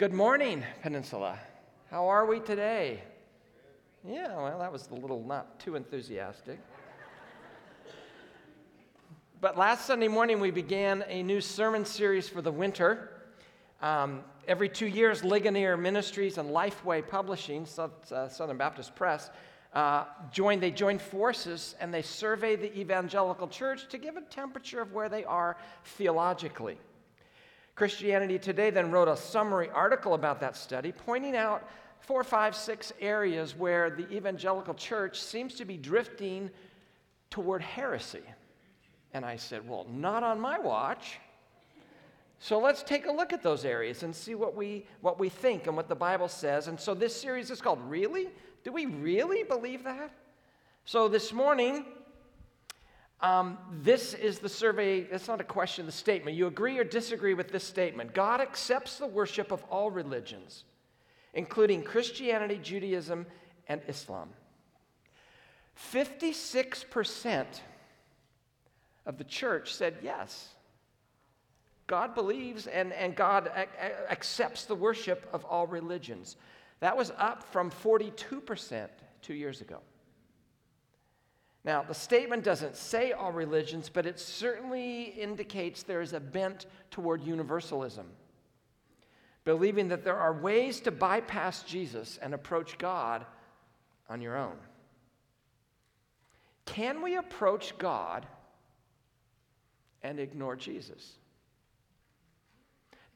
Good 0.00 0.14
morning, 0.14 0.64
Peninsula. 0.80 1.38
How 1.90 2.08
are 2.08 2.24
we 2.24 2.40
today? 2.40 3.02
Yeah, 4.02 4.34
well, 4.34 4.58
that 4.58 4.72
was 4.72 4.88
a 4.90 4.94
little 4.94 5.22
not 5.22 5.60
too 5.60 5.76
enthusiastic. 5.76 6.58
but 9.42 9.58
last 9.58 9.84
Sunday 9.84 10.08
morning, 10.08 10.40
we 10.40 10.50
began 10.50 11.04
a 11.06 11.22
new 11.22 11.42
sermon 11.42 11.84
series 11.84 12.30
for 12.30 12.40
the 12.40 12.50
winter. 12.50 13.10
Um, 13.82 14.24
every 14.48 14.70
two 14.70 14.86
years, 14.86 15.22
Ligonier 15.22 15.76
Ministries 15.76 16.38
and 16.38 16.48
Lifeway 16.48 17.06
Publishing, 17.06 17.66
uh, 17.76 18.26
Southern 18.30 18.56
Baptist 18.56 18.96
Press, 18.96 19.28
uh, 19.74 20.06
they 20.34 20.70
join 20.70 20.98
forces 20.98 21.74
and 21.78 21.92
they 21.92 22.00
survey 22.00 22.56
the 22.56 22.74
evangelical 22.74 23.48
church 23.48 23.86
to 23.90 23.98
give 23.98 24.16
a 24.16 24.22
temperature 24.22 24.80
of 24.80 24.94
where 24.94 25.10
they 25.10 25.24
are 25.24 25.58
theologically. 25.84 26.78
Christianity 27.74 28.38
Today 28.38 28.70
then 28.70 28.90
wrote 28.90 29.08
a 29.08 29.16
summary 29.16 29.70
article 29.70 30.14
about 30.14 30.40
that 30.40 30.56
study, 30.56 30.92
pointing 30.92 31.36
out 31.36 31.68
four, 32.00 32.24
five, 32.24 32.54
six 32.56 32.92
areas 33.00 33.56
where 33.56 33.90
the 33.90 34.10
evangelical 34.12 34.74
church 34.74 35.20
seems 35.20 35.54
to 35.54 35.64
be 35.64 35.76
drifting 35.76 36.50
toward 37.30 37.62
heresy. 37.62 38.22
And 39.12 39.24
I 39.24 39.36
said, 39.36 39.68
Well, 39.68 39.86
not 39.90 40.22
on 40.22 40.40
my 40.40 40.58
watch. 40.58 41.18
So 42.42 42.58
let's 42.58 42.82
take 42.82 43.06
a 43.06 43.12
look 43.12 43.34
at 43.34 43.42
those 43.42 43.66
areas 43.66 44.02
and 44.02 44.16
see 44.16 44.34
what 44.34 44.56
we, 44.56 44.86
what 45.02 45.20
we 45.20 45.28
think 45.28 45.66
and 45.66 45.76
what 45.76 45.88
the 45.88 45.94
Bible 45.94 46.28
says. 46.28 46.68
And 46.68 46.80
so 46.80 46.94
this 46.94 47.14
series 47.14 47.50
is 47.50 47.60
called 47.60 47.80
Really? 47.82 48.28
Do 48.64 48.72
we 48.72 48.86
really 48.86 49.42
believe 49.42 49.84
that? 49.84 50.10
So 50.84 51.08
this 51.08 51.32
morning, 51.32 51.84
um, 53.22 53.58
this 53.82 54.14
is 54.14 54.38
the 54.38 54.48
survey. 54.48 55.00
It's 55.00 55.28
not 55.28 55.40
a 55.40 55.44
question, 55.44 55.84
the 55.86 55.92
statement. 55.92 56.36
You 56.36 56.46
agree 56.46 56.78
or 56.78 56.84
disagree 56.84 57.34
with 57.34 57.52
this 57.52 57.64
statement? 57.64 58.14
God 58.14 58.40
accepts 58.40 58.98
the 58.98 59.06
worship 59.06 59.52
of 59.52 59.62
all 59.64 59.90
religions, 59.90 60.64
including 61.34 61.82
Christianity, 61.82 62.58
Judaism, 62.62 63.26
and 63.68 63.82
Islam. 63.88 64.30
56% 65.92 67.46
of 69.06 69.18
the 69.18 69.24
church 69.24 69.74
said 69.74 69.96
yes. 70.02 70.48
God 71.86 72.14
believes 72.14 72.66
and, 72.68 72.92
and 72.92 73.16
God 73.16 73.50
accepts 74.08 74.64
the 74.64 74.74
worship 74.74 75.28
of 75.32 75.44
all 75.44 75.66
religions. 75.66 76.36
That 76.80 76.96
was 76.96 77.12
up 77.18 77.42
from 77.42 77.70
42% 77.70 78.88
two 79.22 79.34
years 79.34 79.60
ago. 79.60 79.80
Now, 81.64 81.82
the 81.82 81.94
statement 81.94 82.42
doesn't 82.42 82.76
say 82.76 83.12
all 83.12 83.32
religions, 83.32 83.90
but 83.90 84.06
it 84.06 84.18
certainly 84.18 85.02
indicates 85.02 85.82
there 85.82 86.00
is 86.00 86.14
a 86.14 86.20
bent 86.20 86.66
toward 86.90 87.22
universalism, 87.22 88.06
believing 89.44 89.88
that 89.88 90.02
there 90.02 90.16
are 90.16 90.32
ways 90.32 90.80
to 90.80 90.90
bypass 90.90 91.62
Jesus 91.62 92.18
and 92.22 92.32
approach 92.32 92.78
God 92.78 93.26
on 94.08 94.22
your 94.22 94.38
own. 94.38 94.56
Can 96.64 97.02
we 97.02 97.16
approach 97.16 97.76
God 97.76 98.26
and 100.02 100.18
ignore 100.18 100.56
Jesus? 100.56 101.18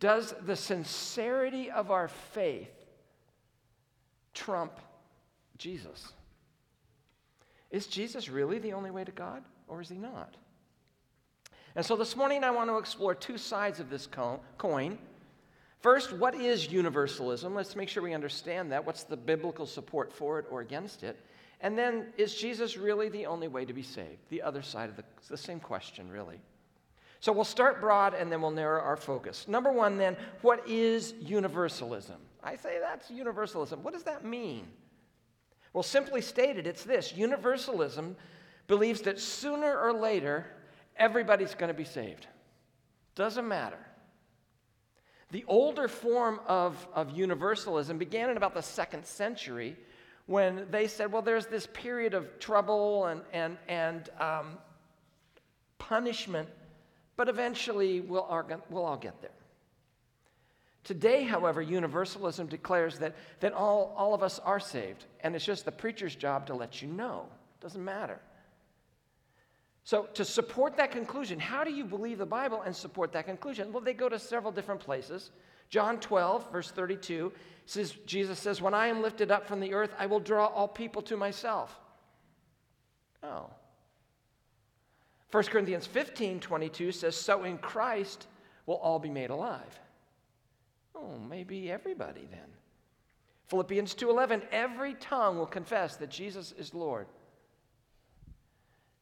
Does 0.00 0.34
the 0.44 0.56
sincerity 0.56 1.70
of 1.70 1.90
our 1.90 2.08
faith 2.08 2.68
trump 4.34 4.80
Jesus? 5.56 6.12
Is 7.74 7.88
Jesus 7.88 8.28
really 8.28 8.60
the 8.60 8.72
only 8.72 8.92
way 8.92 9.02
to 9.02 9.10
God, 9.10 9.42
or 9.66 9.80
is 9.80 9.88
he 9.88 9.96
not? 9.96 10.36
And 11.74 11.84
so 11.84 11.96
this 11.96 12.14
morning 12.14 12.44
I 12.44 12.52
want 12.52 12.70
to 12.70 12.78
explore 12.78 13.16
two 13.16 13.36
sides 13.36 13.80
of 13.80 13.90
this 13.90 14.08
coin. 14.58 14.96
First, 15.80 16.12
what 16.12 16.36
is 16.36 16.70
universalism? 16.70 17.52
Let's 17.52 17.74
make 17.74 17.88
sure 17.88 18.00
we 18.00 18.14
understand 18.14 18.70
that. 18.70 18.86
What's 18.86 19.02
the 19.02 19.16
biblical 19.16 19.66
support 19.66 20.12
for 20.12 20.38
it 20.38 20.46
or 20.52 20.60
against 20.60 21.02
it? 21.02 21.18
And 21.62 21.76
then, 21.76 22.12
is 22.16 22.36
Jesus 22.36 22.76
really 22.76 23.08
the 23.08 23.26
only 23.26 23.48
way 23.48 23.64
to 23.64 23.72
be 23.72 23.82
saved? 23.82 24.20
The 24.28 24.42
other 24.42 24.62
side 24.62 24.88
of 24.88 24.94
the, 24.94 25.02
the 25.28 25.36
same 25.36 25.58
question, 25.58 26.08
really. 26.08 26.38
So 27.18 27.32
we'll 27.32 27.42
start 27.42 27.80
broad 27.80 28.14
and 28.14 28.30
then 28.30 28.40
we'll 28.40 28.52
narrow 28.52 28.82
our 28.82 28.96
focus. 28.96 29.48
Number 29.48 29.72
one, 29.72 29.98
then, 29.98 30.16
what 30.42 30.68
is 30.68 31.14
universalism? 31.20 32.20
I 32.40 32.54
say 32.54 32.78
that's 32.80 33.10
universalism. 33.10 33.82
What 33.82 33.94
does 33.94 34.04
that 34.04 34.24
mean? 34.24 34.68
Well, 35.74 35.82
simply 35.82 36.22
stated, 36.22 36.66
it's 36.66 36.84
this 36.84 37.12
universalism 37.14 38.16
believes 38.66 39.02
that 39.02 39.20
sooner 39.20 39.78
or 39.78 39.92
later, 39.92 40.46
everybody's 40.96 41.54
going 41.54 41.68
to 41.68 41.74
be 41.74 41.84
saved. 41.84 42.26
Doesn't 43.14 43.46
matter. 43.46 43.78
The 45.30 45.44
older 45.46 45.86
form 45.86 46.40
of, 46.46 46.88
of 46.94 47.10
universalism 47.10 47.98
began 47.98 48.30
in 48.30 48.38
about 48.38 48.54
the 48.54 48.62
second 48.62 49.04
century 49.04 49.76
when 50.24 50.66
they 50.70 50.86
said, 50.86 51.12
well, 51.12 51.20
there's 51.20 51.46
this 51.46 51.68
period 51.74 52.14
of 52.14 52.38
trouble 52.38 53.06
and, 53.06 53.20
and, 53.34 53.58
and 53.68 54.08
um, 54.18 54.56
punishment 55.76 56.48
but 57.16 57.28
eventually 57.28 58.00
we'll 58.00 58.22
all, 58.22 58.44
we'll 58.70 58.84
all 58.84 58.96
get 58.96 59.20
there. 59.20 59.30
Today, 60.84 61.22
however, 61.24 61.62
universalism 61.62 62.46
declares 62.46 62.98
that, 62.98 63.16
that 63.40 63.54
all, 63.54 63.94
all 63.96 64.12
of 64.12 64.22
us 64.22 64.38
are 64.38 64.60
saved, 64.60 65.06
and 65.20 65.34
it's 65.34 65.44
just 65.44 65.64
the 65.64 65.72
preacher's 65.72 66.14
job 66.14 66.46
to 66.46 66.54
let 66.54 66.82
you 66.82 66.88
know. 66.88 67.26
It 67.58 67.62
doesn't 67.62 67.82
matter. 67.82 68.20
So, 69.82 70.08
to 70.14 70.24
support 70.24 70.76
that 70.76 70.92
conclusion, 70.92 71.38
how 71.38 71.64
do 71.64 71.72
you 71.72 71.84
believe 71.84 72.18
the 72.18 72.26
Bible 72.26 72.62
and 72.62 72.74
support 72.74 73.12
that 73.12 73.26
conclusion? 73.26 73.72
Well, 73.72 73.82
they 73.82 73.94
go 73.94 74.08
to 74.08 74.18
several 74.18 74.52
different 74.52 74.80
places. 74.80 75.30
John 75.70 75.98
12, 76.00 76.52
verse 76.52 76.70
32, 76.70 77.32
says, 77.66 77.92
Jesus 78.06 78.38
says, 78.38 78.60
When 78.60 78.74
I 78.74 78.86
am 78.88 79.02
lifted 79.02 79.30
up 79.30 79.46
from 79.46 79.60
the 79.60 79.72
earth, 79.72 79.94
I 79.98 80.06
will 80.06 80.20
draw 80.20 80.46
all 80.46 80.68
people 80.68 81.02
to 81.02 81.16
myself. 81.16 81.78
Oh, 83.22 83.48
1 85.30 85.44
Corinthians 85.44 85.86
15 85.86 86.40
22 86.40 86.92
says, 86.92 87.16
So 87.16 87.44
in 87.44 87.58
Christ 87.58 88.26
will 88.66 88.76
all 88.76 88.98
be 88.98 89.10
made 89.10 89.30
alive. 89.30 89.80
Oh, 90.94 91.18
maybe 91.28 91.70
everybody 91.70 92.26
then. 92.30 92.52
Philippians 93.48 93.94
2:11 93.94 94.42
every 94.52 94.94
tongue 94.94 95.38
will 95.38 95.46
confess 95.46 95.96
that 95.96 96.10
Jesus 96.10 96.52
is 96.52 96.74
Lord. 96.74 97.06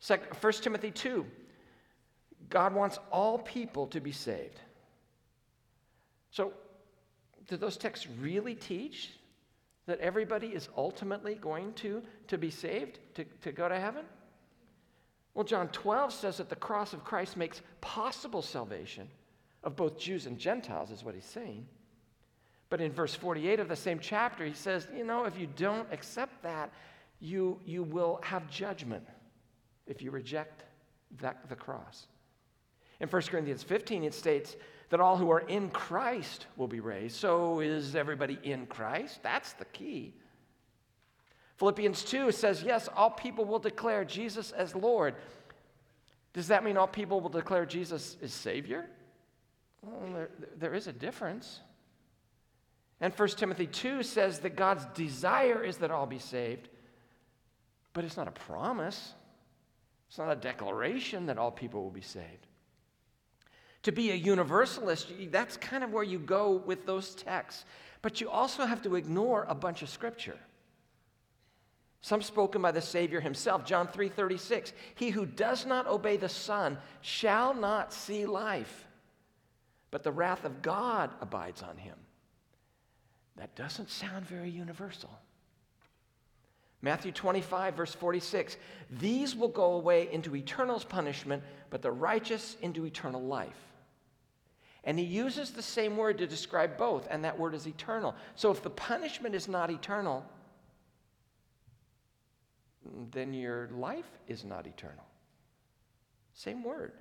1 0.06 0.52
Timothy 0.62 0.90
2 0.90 1.24
God 2.48 2.74
wants 2.74 2.98
all 3.10 3.38
people 3.38 3.86
to 3.88 4.00
be 4.00 4.12
saved. 4.12 4.60
So 6.30 6.52
do 7.48 7.56
those 7.56 7.76
texts 7.76 8.06
really 8.20 8.54
teach 8.54 9.10
that 9.86 10.00
everybody 10.00 10.48
is 10.48 10.68
ultimately 10.76 11.34
going 11.34 11.72
to, 11.74 12.02
to 12.28 12.38
be 12.38 12.50
saved, 12.50 12.98
to, 13.14 13.24
to 13.42 13.52
go 13.52 13.68
to 13.68 13.78
heaven? 13.78 14.04
Well, 15.34 15.44
John 15.44 15.68
12 15.68 16.12
says 16.12 16.36
that 16.36 16.50
the 16.50 16.56
cross 16.56 16.92
of 16.92 17.04
Christ 17.04 17.36
makes 17.36 17.62
possible 17.80 18.42
salvation 18.42 19.08
of 19.64 19.76
both 19.76 19.98
Jews 19.98 20.26
and 20.26 20.38
Gentiles, 20.38 20.90
is 20.90 21.04
what 21.04 21.14
he's 21.14 21.24
saying. 21.24 21.66
But 22.72 22.80
in 22.80 22.90
verse 22.90 23.14
48 23.14 23.60
of 23.60 23.68
the 23.68 23.76
same 23.76 23.98
chapter, 23.98 24.46
he 24.46 24.54
says, 24.54 24.88
you 24.96 25.04
know, 25.04 25.26
if 25.26 25.38
you 25.38 25.46
don't 25.56 25.86
accept 25.92 26.42
that, 26.42 26.72
you, 27.20 27.60
you 27.66 27.82
will 27.82 28.18
have 28.22 28.48
judgment 28.48 29.06
if 29.86 30.00
you 30.00 30.10
reject 30.10 30.64
that, 31.20 31.46
the 31.50 31.54
cross. 31.54 32.06
In 33.00 33.10
1 33.10 33.22
Corinthians 33.24 33.62
15, 33.62 34.04
it 34.04 34.14
states 34.14 34.56
that 34.88 35.00
all 35.00 35.18
who 35.18 35.30
are 35.30 35.40
in 35.40 35.68
Christ 35.68 36.46
will 36.56 36.66
be 36.66 36.80
raised. 36.80 37.16
So 37.16 37.60
is 37.60 37.94
everybody 37.94 38.38
in 38.42 38.64
Christ? 38.64 39.22
That's 39.22 39.52
the 39.52 39.66
key. 39.66 40.14
Philippians 41.58 42.02
2 42.04 42.32
says, 42.32 42.62
yes, 42.62 42.88
all 42.96 43.10
people 43.10 43.44
will 43.44 43.58
declare 43.58 44.02
Jesus 44.06 44.50
as 44.50 44.74
Lord. 44.74 45.14
Does 46.32 46.48
that 46.48 46.64
mean 46.64 46.78
all 46.78 46.88
people 46.88 47.20
will 47.20 47.28
declare 47.28 47.66
Jesus 47.66 48.16
as 48.22 48.32
Savior? 48.32 48.86
Well, 49.82 50.10
there, 50.14 50.30
there 50.56 50.72
is 50.72 50.86
a 50.86 50.92
difference. 50.94 51.60
And 53.02 53.12
1 53.12 53.28
Timothy 53.30 53.66
2 53.66 54.04
says 54.04 54.38
that 54.38 54.54
God's 54.54 54.86
desire 54.94 55.62
is 55.62 55.78
that 55.78 55.90
all 55.90 56.06
be 56.06 56.20
saved, 56.20 56.68
but 57.94 58.04
it's 58.04 58.16
not 58.16 58.28
a 58.28 58.32
promise. 58.32 59.14
It's 60.08 60.18
not 60.18 60.30
a 60.30 60.36
declaration 60.36 61.26
that 61.26 61.36
all 61.36 61.50
people 61.50 61.82
will 61.82 61.90
be 61.90 62.00
saved. 62.00 62.46
To 63.82 63.90
be 63.90 64.12
a 64.12 64.14
universalist, 64.14 65.12
that's 65.32 65.56
kind 65.56 65.82
of 65.82 65.92
where 65.92 66.04
you 66.04 66.20
go 66.20 66.52
with 66.52 66.86
those 66.86 67.16
texts. 67.16 67.64
But 68.02 68.20
you 68.20 68.30
also 68.30 68.66
have 68.66 68.82
to 68.82 68.94
ignore 68.94 69.46
a 69.48 69.54
bunch 69.54 69.82
of 69.82 69.88
scripture. 69.88 70.38
Some 72.02 72.22
spoken 72.22 72.62
by 72.62 72.70
the 72.70 72.80
Savior 72.80 73.20
himself. 73.20 73.64
John 73.64 73.88
3:36. 73.88 74.72
He 74.94 75.10
who 75.10 75.26
does 75.26 75.66
not 75.66 75.88
obey 75.88 76.16
the 76.18 76.28
Son 76.28 76.78
shall 77.00 77.52
not 77.52 77.92
see 77.92 78.26
life, 78.26 78.86
but 79.90 80.04
the 80.04 80.12
wrath 80.12 80.44
of 80.44 80.62
God 80.62 81.10
abides 81.20 81.64
on 81.64 81.78
him. 81.78 81.96
That 83.36 83.54
doesn't 83.54 83.90
sound 83.90 84.26
very 84.26 84.50
universal. 84.50 85.10
Matthew 86.82 87.12
25, 87.12 87.74
verse 87.74 87.94
46 87.94 88.56
These 88.90 89.36
will 89.36 89.48
go 89.48 89.74
away 89.74 90.12
into 90.12 90.36
eternal 90.36 90.80
punishment, 90.80 91.42
but 91.70 91.80
the 91.80 91.92
righteous 91.92 92.56
into 92.60 92.84
eternal 92.84 93.22
life. 93.22 93.68
And 94.84 94.98
he 94.98 95.04
uses 95.04 95.50
the 95.50 95.62
same 95.62 95.96
word 95.96 96.18
to 96.18 96.26
describe 96.26 96.76
both, 96.76 97.06
and 97.08 97.24
that 97.24 97.38
word 97.38 97.54
is 97.54 97.68
eternal. 97.68 98.16
So 98.34 98.50
if 98.50 98.62
the 98.62 98.70
punishment 98.70 99.34
is 99.34 99.46
not 99.46 99.70
eternal, 99.70 100.26
then 103.12 103.32
your 103.32 103.68
life 103.72 104.10
is 104.26 104.44
not 104.44 104.66
eternal. 104.66 105.04
Same 106.34 106.64
word. 106.64 106.92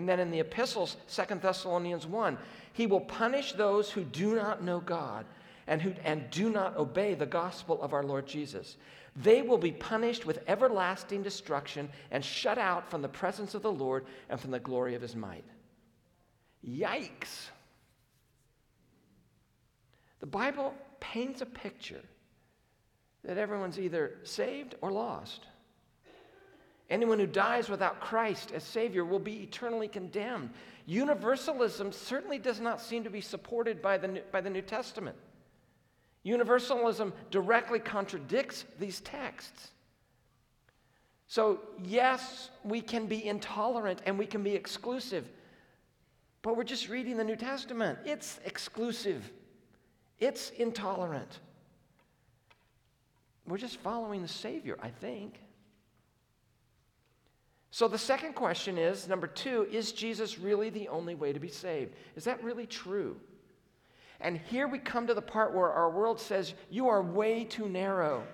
And 0.00 0.08
then 0.08 0.18
in 0.18 0.30
the 0.30 0.40
epistles, 0.40 0.96
Second 1.08 1.42
Thessalonians 1.42 2.06
1, 2.06 2.38
he 2.72 2.86
will 2.86 3.02
punish 3.02 3.52
those 3.52 3.90
who 3.90 4.02
do 4.02 4.34
not 4.34 4.62
know 4.62 4.80
God 4.80 5.26
and 5.66 5.82
who 5.82 5.92
and 6.06 6.30
do 6.30 6.48
not 6.48 6.74
obey 6.78 7.12
the 7.12 7.26
gospel 7.26 7.82
of 7.82 7.92
our 7.92 8.02
Lord 8.02 8.26
Jesus. 8.26 8.78
They 9.14 9.42
will 9.42 9.58
be 9.58 9.72
punished 9.72 10.24
with 10.24 10.42
everlasting 10.48 11.22
destruction 11.22 11.90
and 12.10 12.24
shut 12.24 12.56
out 12.56 12.90
from 12.90 13.02
the 13.02 13.10
presence 13.10 13.54
of 13.54 13.60
the 13.60 13.70
Lord 13.70 14.06
and 14.30 14.40
from 14.40 14.52
the 14.52 14.58
glory 14.58 14.94
of 14.94 15.02
his 15.02 15.14
might. 15.14 15.44
Yikes. 16.66 17.50
The 20.20 20.26
Bible 20.26 20.72
paints 21.00 21.42
a 21.42 21.46
picture 21.46 22.00
that 23.22 23.36
everyone's 23.36 23.78
either 23.78 24.14
saved 24.22 24.76
or 24.80 24.90
lost. 24.90 25.44
Anyone 26.90 27.20
who 27.20 27.26
dies 27.26 27.68
without 27.68 28.00
Christ 28.00 28.50
as 28.52 28.64
Savior 28.64 29.04
will 29.04 29.20
be 29.20 29.44
eternally 29.44 29.86
condemned. 29.86 30.50
Universalism 30.86 31.92
certainly 31.92 32.38
does 32.38 32.58
not 32.58 32.80
seem 32.80 33.04
to 33.04 33.10
be 33.10 33.20
supported 33.20 33.80
by 33.80 33.96
the, 33.96 34.22
by 34.32 34.40
the 34.40 34.50
New 34.50 34.62
Testament. 34.62 35.16
Universalism 36.24 37.12
directly 37.30 37.78
contradicts 37.78 38.64
these 38.80 39.00
texts. 39.02 39.70
So, 41.28 41.60
yes, 41.84 42.50
we 42.64 42.80
can 42.80 43.06
be 43.06 43.24
intolerant 43.24 44.02
and 44.04 44.18
we 44.18 44.26
can 44.26 44.42
be 44.42 44.56
exclusive, 44.56 45.30
but 46.42 46.56
we're 46.56 46.64
just 46.64 46.88
reading 46.88 47.16
the 47.16 47.24
New 47.24 47.36
Testament. 47.36 48.00
It's 48.04 48.40
exclusive, 48.44 49.30
it's 50.18 50.50
intolerant. 50.50 51.38
We're 53.46 53.58
just 53.58 53.76
following 53.78 54.22
the 54.22 54.28
Savior, 54.28 54.76
I 54.82 54.88
think. 54.88 55.40
So 57.70 57.86
the 57.86 57.98
second 57.98 58.34
question 58.34 58.78
is 58.78 59.08
number 59.08 59.26
two, 59.26 59.66
is 59.70 59.92
Jesus 59.92 60.38
really 60.38 60.70
the 60.70 60.88
only 60.88 61.14
way 61.14 61.32
to 61.32 61.40
be 61.40 61.48
saved? 61.48 61.94
Is 62.16 62.24
that 62.24 62.42
really 62.42 62.66
true? 62.66 63.16
And 64.20 64.36
here 64.36 64.68
we 64.68 64.78
come 64.78 65.06
to 65.06 65.14
the 65.14 65.22
part 65.22 65.54
where 65.54 65.70
our 65.70 65.90
world 65.90 66.20
says, 66.20 66.54
you 66.68 66.88
are 66.88 67.00
way 67.00 67.44
too 67.44 67.68
narrow. 67.68 68.24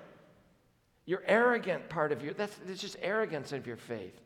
You're 1.04 1.22
arrogant 1.26 1.88
part 1.88 2.10
of 2.10 2.24
your, 2.24 2.34
that's, 2.34 2.56
that's 2.66 2.80
just 2.80 2.96
arrogance 3.00 3.52
of 3.52 3.66
your 3.66 3.76
faith. 3.76 4.20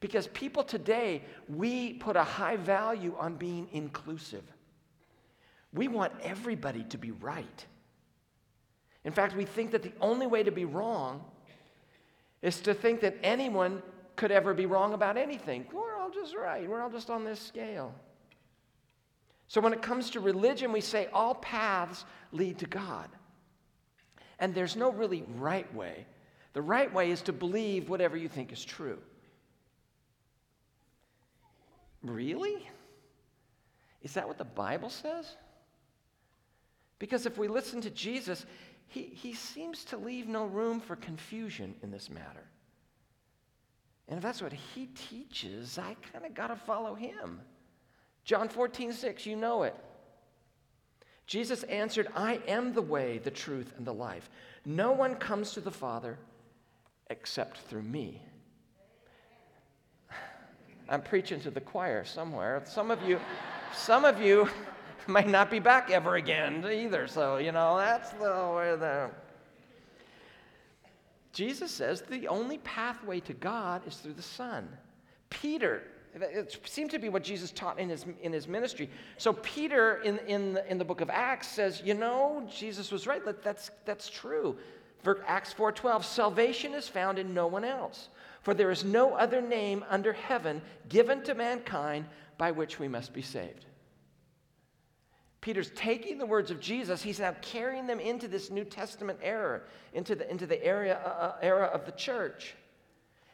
Because 0.00 0.28
people 0.28 0.62
today, 0.62 1.22
we 1.48 1.94
put 1.94 2.16
a 2.16 2.24
high 2.24 2.56
value 2.56 3.14
on 3.18 3.34
being 3.34 3.68
inclusive. 3.72 4.44
We 5.74 5.88
want 5.88 6.12
everybody 6.22 6.84
to 6.84 6.96
be 6.96 7.10
right. 7.10 7.66
In 9.04 9.12
fact, 9.12 9.36
we 9.36 9.44
think 9.44 9.72
that 9.72 9.82
the 9.82 9.92
only 10.00 10.26
way 10.26 10.42
to 10.42 10.52
be 10.52 10.64
wrong 10.64 11.24
is 12.40 12.60
to 12.60 12.72
think 12.72 13.00
that 13.00 13.16
anyone 13.22 13.82
could 14.18 14.32
ever 14.32 14.52
be 14.52 14.66
wrong 14.66 14.92
about 14.92 15.16
anything. 15.16 15.64
We're 15.72 15.96
all 15.96 16.10
just 16.10 16.34
right. 16.34 16.68
We're 16.68 16.82
all 16.82 16.90
just 16.90 17.08
on 17.08 17.24
this 17.24 17.40
scale. 17.40 17.94
So 19.46 19.60
when 19.62 19.72
it 19.72 19.80
comes 19.80 20.10
to 20.10 20.20
religion, 20.20 20.72
we 20.72 20.82
say 20.82 21.08
all 21.12 21.36
paths 21.36 22.04
lead 22.32 22.58
to 22.58 22.66
God. 22.66 23.08
And 24.40 24.54
there's 24.54 24.76
no 24.76 24.90
really 24.90 25.24
right 25.36 25.72
way. 25.74 26.04
The 26.52 26.60
right 26.60 26.92
way 26.92 27.10
is 27.10 27.22
to 27.22 27.32
believe 27.32 27.88
whatever 27.88 28.16
you 28.16 28.28
think 28.28 28.52
is 28.52 28.62
true. 28.62 28.98
Really? 32.02 32.68
Is 34.02 34.14
that 34.14 34.26
what 34.26 34.36
the 34.36 34.44
Bible 34.44 34.90
says? 34.90 35.36
Because 36.98 37.24
if 37.24 37.38
we 37.38 37.46
listen 37.46 37.80
to 37.82 37.90
Jesus, 37.90 38.44
he, 38.88 39.02
he 39.02 39.32
seems 39.32 39.84
to 39.86 39.96
leave 39.96 40.26
no 40.26 40.44
room 40.44 40.80
for 40.80 40.96
confusion 40.96 41.76
in 41.82 41.92
this 41.92 42.10
matter. 42.10 42.44
And 44.08 44.16
if 44.16 44.22
that's 44.22 44.40
what 44.40 44.52
he 44.52 44.86
teaches, 44.86 45.78
I 45.78 45.94
kind 46.12 46.24
of 46.24 46.34
got 46.34 46.48
to 46.48 46.56
follow 46.56 46.94
him. 46.94 47.40
John 48.24 48.48
14, 48.48 48.92
6, 48.92 49.26
you 49.26 49.36
know 49.36 49.64
it. 49.64 49.74
Jesus 51.26 51.62
answered, 51.64 52.08
I 52.16 52.40
am 52.48 52.72
the 52.72 52.82
way, 52.82 53.18
the 53.18 53.30
truth, 53.30 53.72
and 53.76 53.86
the 53.86 53.92
life. 53.92 54.30
No 54.64 54.92
one 54.92 55.14
comes 55.14 55.52
to 55.52 55.60
the 55.60 55.70
Father 55.70 56.18
except 57.10 57.58
through 57.58 57.82
me. 57.82 58.22
I'm 60.88 61.02
preaching 61.02 61.38
to 61.40 61.50
the 61.50 61.60
choir 61.60 62.04
somewhere. 62.04 62.62
Some 62.64 62.90
of 62.90 63.02
you, 63.02 63.20
some 63.74 64.06
of 64.06 64.22
you 64.22 64.48
might 65.06 65.28
not 65.28 65.50
be 65.50 65.58
back 65.58 65.90
ever 65.90 66.16
again 66.16 66.64
either. 66.64 67.06
So, 67.06 67.36
you 67.36 67.52
know, 67.52 67.76
that's 67.76 68.10
the 68.12 68.52
way 68.56 68.74
the. 68.76 69.10
Jesus 71.38 71.70
says 71.70 72.00
the 72.00 72.26
only 72.26 72.58
pathway 72.58 73.20
to 73.20 73.32
God 73.32 73.86
is 73.86 73.98
through 73.98 74.14
the 74.14 74.22
Son. 74.22 74.68
Peter, 75.30 75.84
it 76.12 76.58
seemed 76.64 76.90
to 76.90 76.98
be 76.98 77.10
what 77.10 77.22
Jesus 77.22 77.52
taught 77.52 77.78
in 77.78 77.88
his, 77.88 78.06
in 78.22 78.32
his 78.32 78.48
ministry. 78.48 78.90
So, 79.18 79.34
Peter 79.34 79.98
in, 80.02 80.18
in, 80.26 80.54
the, 80.54 80.68
in 80.68 80.78
the 80.78 80.84
book 80.84 81.00
of 81.00 81.10
Acts 81.10 81.46
says, 81.46 81.80
You 81.84 81.94
know, 81.94 82.44
Jesus 82.52 82.90
was 82.90 83.06
right. 83.06 83.22
That's, 83.44 83.70
that's 83.84 84.10
true. 84.10 84.56
For 85.04 85.22
Acts 85.28 85.54
4:12, 85.54 86.02
salvation 86.02 86.74
is 86.74 86.88
found 86.88 87.20
in 87.20 87.32
no 87.32 87.46
one 87.46 87.64
else, 87.64 88.08
for 88.42 88.52
there 88.52 88.72
is 88.72 88.82
no 88.82 89.14
other 89.14 89.40
name 89.40 89.84
under 89.88 90.14
heaven 90.14 90.60
given 90.88 91.22
to 91.22 91.36
mankind 91.36 92.06
by 92.36 92.50
which 92.50 92.80
we 92.80 92.88
must 92.88 93.12
be 93.12 93.22
saved. 93.22 93.64
Peter's 95.40 95.70
taking 95.70 96.18
the 96.18 96.26
words 96.26 96.50
of 96.50 96.60
Jesus, 96.60 97.02
he's 97.02 97.20
now 97.20 97.34
carrying 97.40 97.86
them 97.86 98.00
into 98.00 98.26
this 98.26 98.50
New 98.50 98.64
Testament 98.64 99.18
era, 99.22 99.60
into 99.92 100.14
the, 100.14 100.28
into 100.30 100.46
the 100.46 100.62
area, 100.64 100.98
uh, 101.04 101.08
uh, 101.08 101.36
era 101.40 101.66
of 101.66 101.86
the 101.86 101.92
church. 101.92 102.54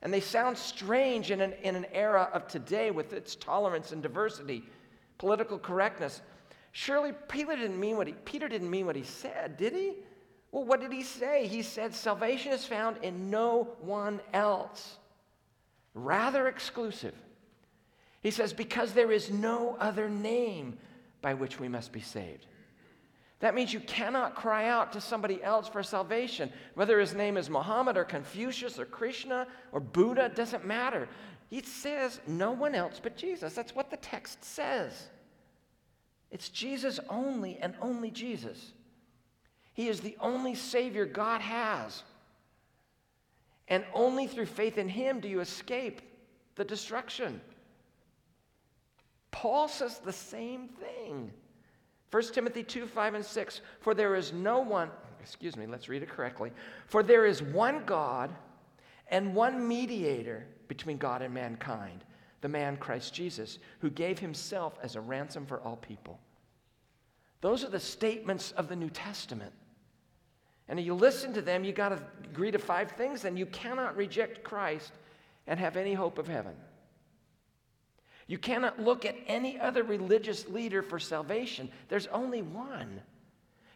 And 0.03 0.13
they 0.13 0.21
sound 0.21 0.59
strange 0.59 1.31
in 1.31 1.41
an, 1.41 1.55
in 1.63 1.77
an 1.77 1.87
era 1.93 2.29
of 2.35 2.47
today 2.47 2.91
with 2.91 3.15
its 3.15 3.37
tolerance 3.37 3.93
and 3.93 4.03
diversity, 4.03 4.65
political 5.17 5.59
correctness. 5.59 6.21
Surely 6.73 7.13
Peter 7.29 7.57
didn't 7.57 7.81
mean 7.81 7.97
what 7.97 8.07
he, 8.07 8.13
Peter 8.25 8.49
didn't 8.49 8.71
mean 8.71 8.85
what 8.85 8.97
he 8.97 9.03
said, 9.03 9.57
did 9.57 9.73
he? 9.73 9.95
Well, 10.53 10.65
what 10.65 10.81
did 10.81 10.93
he 10.93 11.03
say? 11.03 11.47
He 11.47 11.63
said, 11.63 11.95
Salvation 11.95 12.53
is 12.53 12.67
found 12.67 12.99
in 13.03 13.31
no 13.31 13.77
one 13.81 14.21
else. 14.33 14.99
Rather 15.95 16.49
exclusive. 16.49 17.15
He 18.23 18.31
says, 18.31 18.53
Because 18.53 18.93
there 18.93 19.11
is 19.11 19.31
no 19.31 19.77
other 19.81 20.09
name 20.09 20.79
by 21.25 21.33
which 21.33 21.59
we 21.59 21.69
must 21.69 21.91
be 21.91 22.03
saved. 22.03 22.45
That 23.41 23.55
means 23.55 23.73
you 23.73 23.81
cannot 23.81 24.35
cry 24.35 24.69
out 24.69 24.93
to 24.93 25.01
somebody 25.01 25.43
else 25.43 25.67
for 25.67 25.83
salvation. 25.83 26.53
Whether 26.75 27.01
his 27.01 27.15
name 27.15 27.39
is 27.39 27.49
Muhammad 27.49 27.97
or 27.97 28.05
Confucius 28.05 28.79
or 28.79 28.85
Krishna 28.85 29.47
or 29.73 29.81
Buddha, 29.81 30.29
doesn't 30.29 30.67
matter. 30.67 31.09
He 31.49 31.63
says 31.63 32.21
no 32.27 32.53
one 32.53 32.75
else 32.75 33.01
but 33.03 33.17
Jesus. 33.17 33.55
That's 33.55 33.75
what 33.75 33.91
the 33.91 33.97
text 33.97 34.45
says. 34.45 35.09
It's 36.31 36.51
Jesus 36.51 37.01
only 37.09 37.57
and 37.57 37.75
only 37.81 38.11
Jesus. 38.11 38.73
He 39.73 39.89
is 39.89 40.01
the 40.01 40.19
only 40.21 40.55
Savior 40.55 41.07
God 41.07 41.41
has. 41.41 42.03
And 43.69 43.83
only 43.95 44.27
through 44.27 44.47
faith 44.47 44.77
in 44.77 44.91
Him 44.91 45.21
do 45.21 45.29
you 45.29 45.41
escape 45.41 46.03
the 46.55 46.65
destruction. 46.65 47.41
Paul 49.35 49.67
says 49.67 49.99
the 49.99 50.13
same 50.13 50.69
thing. 50.69 51.33
1 52.13 52.23
Timothy 52.33 52.63
2 52.63 52.87
5 52.87 53.15
and 53.15 53.25
6. 53.25 53.61
For 53.81 53.93
there 53.93 54.15
is 54.15 54.33
no 54.33 54.61
one, 54.61 54.91
excuse 55.21 55.57
me, 55.57 55.67
let's 55.67 55.89
read 55.89 56.05
it 56.05 56.09
correctly. 56.09 56.53
For 56.87 57.03
there 57.03 57.27
is 57.27 57.43
one 57.43 57.85
God 57.85 58.31
and 59.09 59.35
one 59.35 59.67
mediator 59.67 60.47
between 60.69 60.99
God 60.99 61.21
and 61.21 61.35
mankind, 61.35 62.05
the 62.43 62.49
man 62.49 62.77
Christ 62.77 63.13
Jesus, 63.13 63.59
who 63.81 63.91
gave 63.91 64.21
himself 64.21 64.79
as 64.85 64.95
a 64.95 65.01
ransom 65.01 65.47
for 65.47 65.61
all 65.63 65.77
people. 65.77 66.21
Those 67.41 67.65
are 67.65 67.71
the 67.71 67.81
statements 67.81 68.53
of 68.53 68.69
the 68.69 68.77
New 68.77 68.89
Testament. 68.89 69.53
And 70.69 70.79
you 70.79 70.95
listen 70.95 71.35
to 71.35 71.43
them, 71.43 71.65
you 71.65 71.73
got 71.73 71.89
to 71.89 72.01
agree 72.23 72.53
to 72.53 72.59
five 72.61 72.93
things, 72.93 73.25
and 73.25 73.37
you 73.37 73.47
cannot 73.47 73.97
reject 73.97 74.45
Christ 74.45 74.93
and 75.49 75.59
have 75.59 75.77
any 75.77 75.93
hope 75.93 76.19
of 76.19 76.29
heaven. 76.29 76.55
You 78.27 78.39
cannot 78.39 78.81
look 78.81 79.05
at 79.05 79.17
any 79.27 79.61
other 79.61 79.83
religious 79.83 80.49
leader 80.49 80.83
for 80.83 80.99
salvation. 80.99 81.71
There's 81.89 82.07
only 82.07 82.43
one. 82.43 83.01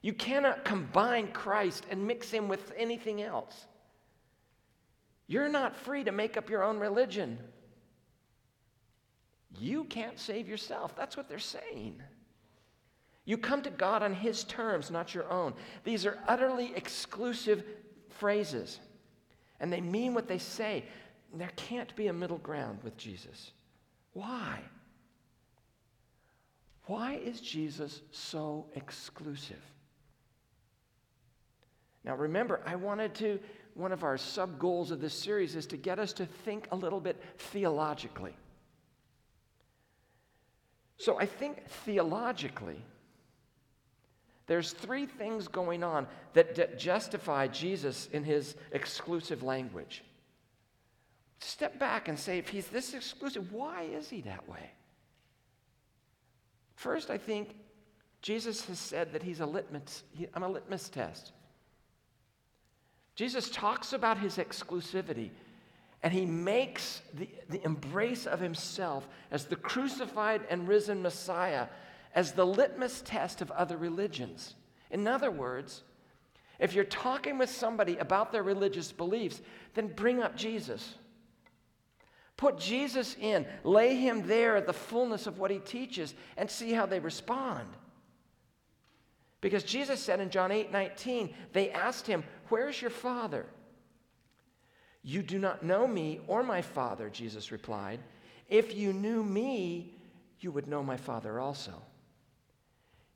You 0.00 0.12
cannot 0.12 0.64
combine 0.64 1.28
Christ 1.32 1.84
and 1.90 2.06
mix 2.06 2.30
him 2.30 2.48
with 2.48 2.72
anything 2.76 3.20
else. 3.20 3.66
You're 5.26 5.48
not 5.48 5.76
free 5.76 6.04
to 6.04 6.12
make 6.12 6.36
up 6.36 6.48
your 6.48 6.62
own 6.62 6.78
religion. 6.78 7.38
You 9.58 9.84
can't 9.84 10.18
save 10.18 10.48
yourself. 10.48 10.96
That's 10.96 11.16
what 11.16 11.28
they're 11.28 11.38
saying. 11.38 12.00
You 13.24 13.36
come 13.36 13.60
to 13.62 13.70
God 13.70 14.02
on 14.02 14.14
His 14.14 14.44
terms, 14.44 14.90
not 14.90 15.14
your 15.14 15.30
own. 15.30 15.52
These 15.84 16.06
are 16.06 16.18
utterly 16.26 16.72
exclusive 16.74 17.62
phrases, 18.08 18.80
and 19.60 19.70
they 19.70 19.82
mean 19.82 20.14
what 20.14 20.28
they 20.28 20.38
say. 20.38 20.84
There 21.34 21.50
can't 21.56 21.94
be 21.94 22.06
a 22.06 22.12
middle 22.12 22.38
ground 22.38 22.78
with 22.82 22.96
Jesus. 22.96 23.52
Why? 24.18 24.58
Why 26.86 27.14
is 27.14 27.40
Jesus 27.40 28.00
so 28.10 28.66
exclusive? 28.74 29.62
Now, 32.02 32.16
remember, 32.16 32.60
I 32.66 32.74
wanted 32.74 33.14
to, 33.16 33.38
one 33.74 33.92
of 33.92 34.02
our 34.02 34.18
sub 34.18 34.58
goals 34.58 34.90
of 34.90 35.00
this 35.00 35.14
series 35.14 35.54
is 35.54 35.66
to 35.66 35.76
get 35.76 36.00
us 36.00 36.12
to 36.14 36.26
think 36.26 36.66
a 36.72 36.76
little 36.76 36.98
bit 36.98 37.22
theologically. 37.36 38.34
So, 40.96 41.20
I 41.20 41.26
think 41.26 41.68
theologically, 41.84 42.82
there's 44.48 44.72
three 44.72 45.06
things 45.06 45.46
going 45.46 45.84
on 45.84 46.08
that, 46.32 46.56
that 46.56 46.76
justify 46.76 47.46
Jesus 47.46 48.08
in 48.12 48.24
his 48.24 48.56
exclusive 48.72 49.44
language. 49.44 50.02
Step 51.58 51.76
back 51.80 52.06
and 52.06 52.16
say, 52.16 52.38
if 52.38 52.48
he's 52.50 52.68
this 52.68 52.94
exclusive, 52.94 53.52
why 53.52 53.82
is 53.82 54.08
he 54.08 54.20
that 54.20 54.48
way? 54.48 54.70
First, 56.76 57.10
I 57.10 57.18
think 57.18 57.56
Jesus 58.22 58.64
has 58.66 58.78
said 58.78 59.12
that 59.12 59.24
he's 59.24 59.40
a 59.40 59.46
litmus, 59.46 60.04
he, 60.12 60.28
I'm 60.34 60.44
a 60.44 60.48
litmus 60.48 60.88
test. 60.88 61.32
Jesus 63.16 63.50
talks 63.50 63.92
about 63.92 64.18
his 64.18 64.36
exclusivity 64.36 65.30
and 66.04 66.12
he 66.12 66.24
makes 66.26 67.02
the, 67.14 67.28
the 67.48 67.64
embrace 67.64 68.24
of 68.24 68.38
himself 68.38 69.08
as 69.32 69.46
the 69.46 69.56
crucified 69.56 70.42
and 70.48 70.68
risen 70.68 71.02
Messiah 71.02 71.66
as 72.14 72.30
the 72.30 72.46
litmus 72.46 73.02
test 73.04 73.40
of 73.40 73.50
other 73.50 73.76
religions. 73.76 74.54
In 74.92 75.08
other 75.08 75.32
words, 75.32 75.82
if 76.60 76.72
you're 76.72 76.84
talking 76.84 77.36
with 77.36 77.50
somebody 77.50 77.96
about 77.96 78.30
their 78.30 78.44
religious 78.44 78.92
beliefs, 78.92 79.40
then 79.74 79.88
bring 79.88 80.22
up 80.22 80.36
Jesus. 80.36 80.94
Put 82.38 82.56
Jesus 82.56 83.16
in, 83.20 83.44
lay 83.64 83.96
him 83.96 84.26
there 84.26 84.56
at 84.56 84.66
the 84.66 84.72
fullness 84.72 85.26
of 85.26 85.38
what 85.38 85.50
he 85.50 85.58
teaches, 85.58 86.14
and 86.36 86.48
see 86.48 86.72
how 86.72 86.86
they 86.86 87.00
respond. 87.00 87.68
Because 89.40 89.64
Jesus 89.64 90.00
said 90.00 90.20
in 90.20 90.30
John 90.30 90.52
8 90.52 90.72
19, 90.72 91.34
they 91.52 91.70
asked 91.70 92.06
him, 92.06 92.24
Where's 92.48 92.80
your 92.80 92.92
father? 92.92 93.44
You 95.02 95.22
do 95.22 95.38
not 95.38 95.64
know 95.64 95.86
me 95.86 96.20
or 96.28 96.44
my 96.44 96.62
father, 96.62 97.10
Jesus 97.10 97.50
replied. 97.50 98.00
If 98.48 98.74
you 98.74 98.92
knew 98.92 99.22
me, 99.24 99.96
you 100.40 100.52
would 100.52 100.68
know 100.68 100.82
my 100.82 100.96
father 100.96 101.40
also. 101.40 101.82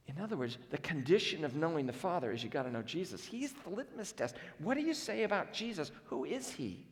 In 0.08 0.20
other 0.20 0.36
words, 0.36 0.58
the 0.70 0.78
condition 0.78 1.44
of 1.44 1.54
knowing 1.54 1.86
the 1.86 1.92
Father 1.92 2.32
is 2.32 2.42
you 2.42 2.50
got 2.50 2.64
to 2.64 2.72
know 2.72 2.82
Jesus. 2.82 3.24
He's 3.24 3.52
the 3.52 3.70
litmus 3.70 4.12
test. 4.12 4.34
What 4.58 4.74
do 4.74 4.80
you 4.80 4.94
say 4.94 5.22
about 5.22 5.52
Jesus? 5.52 5.92
Who 6.06 6.24
is 6.24 6.50
he? 6.50 6.86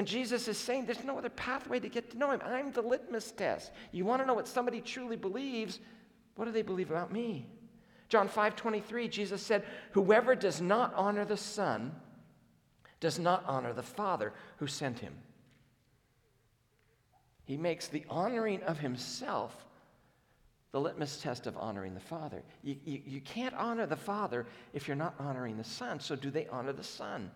And 0.00 0.08
Jesus 0.08 0.48
is 0.48 0.56
saying 0.56 0.86
there's 0.86 1.04
no 1.04 1.18
other 1.18 1.28
pathway 1.28 1.78
to 1.78 1.90
get 1.90 2.10
to 2.12 2.16
know 2.16 2.30
him. 2.30 2.40
I'm 2.42 2.72
the 2.72 2.80
litmus 2.80 3.32
test. 3.32 3.70
You 3.92 4.06
want 4.06 4.22
to 4.22 4.26
know 4.26 4.32
what 4.32 4.48
somebody 4.48 4.80
truly 4.80 5.14
believes? 5.14 5.78
What 6.36 6.46
do 6.46 6.52
they 6.52 6.62
believe 6.62 6.90
about 6.90 7.12
me? 7.12 7.46
John 8.08 8.26
5 8.26 8.56
23, 8.56 9.08
Jesus 9.08 9.42
said, 9.42 9.62
Whoever 9.90 10.34
does 10.34 10.62
not 10.62 10.94
honor 10.94 11.26
the 11.26 11.36
Son 11.36 11.94
does 13.00 13.18
not 13.18 13.44
honor 13.46 13.74
the 13.74 13.82
Father 13.82 14.32
who 14.56 14.66
sent 14.66 15.00
him. 15.00 15.12
He 17.44 17.58
makes 17.58 17.88
the 17.88 18.06
honoring 18.08 18.62
of 18.62 18.78
himself 18.78 19.66
the 20.72 20.80
litmus 20.80 21.20
test 21.20 21.46
of 21.46 21.58
honoring 21.58 21.92
the 21.92 22.00
Father. 22.00 22.42
You, 22.62 22.76
you, 22.86 23.02
you, 23.04 23.20
can't 23.20 23.54
honor 23.54 23.84
the 23.84 23.96
Father 23.96 24.46
if 24.72 24.88
you're 24.88 24.96
not 24.96 25.14
honoring 25.18 25.58
the 25.58 25.64
Son. 25.64 26.00
So 26.00 26.16
do 26.16 26.30
they 26.30 26.46
honor 26.46 26.72
the 26.72 26.82
Son? 26.82 27.30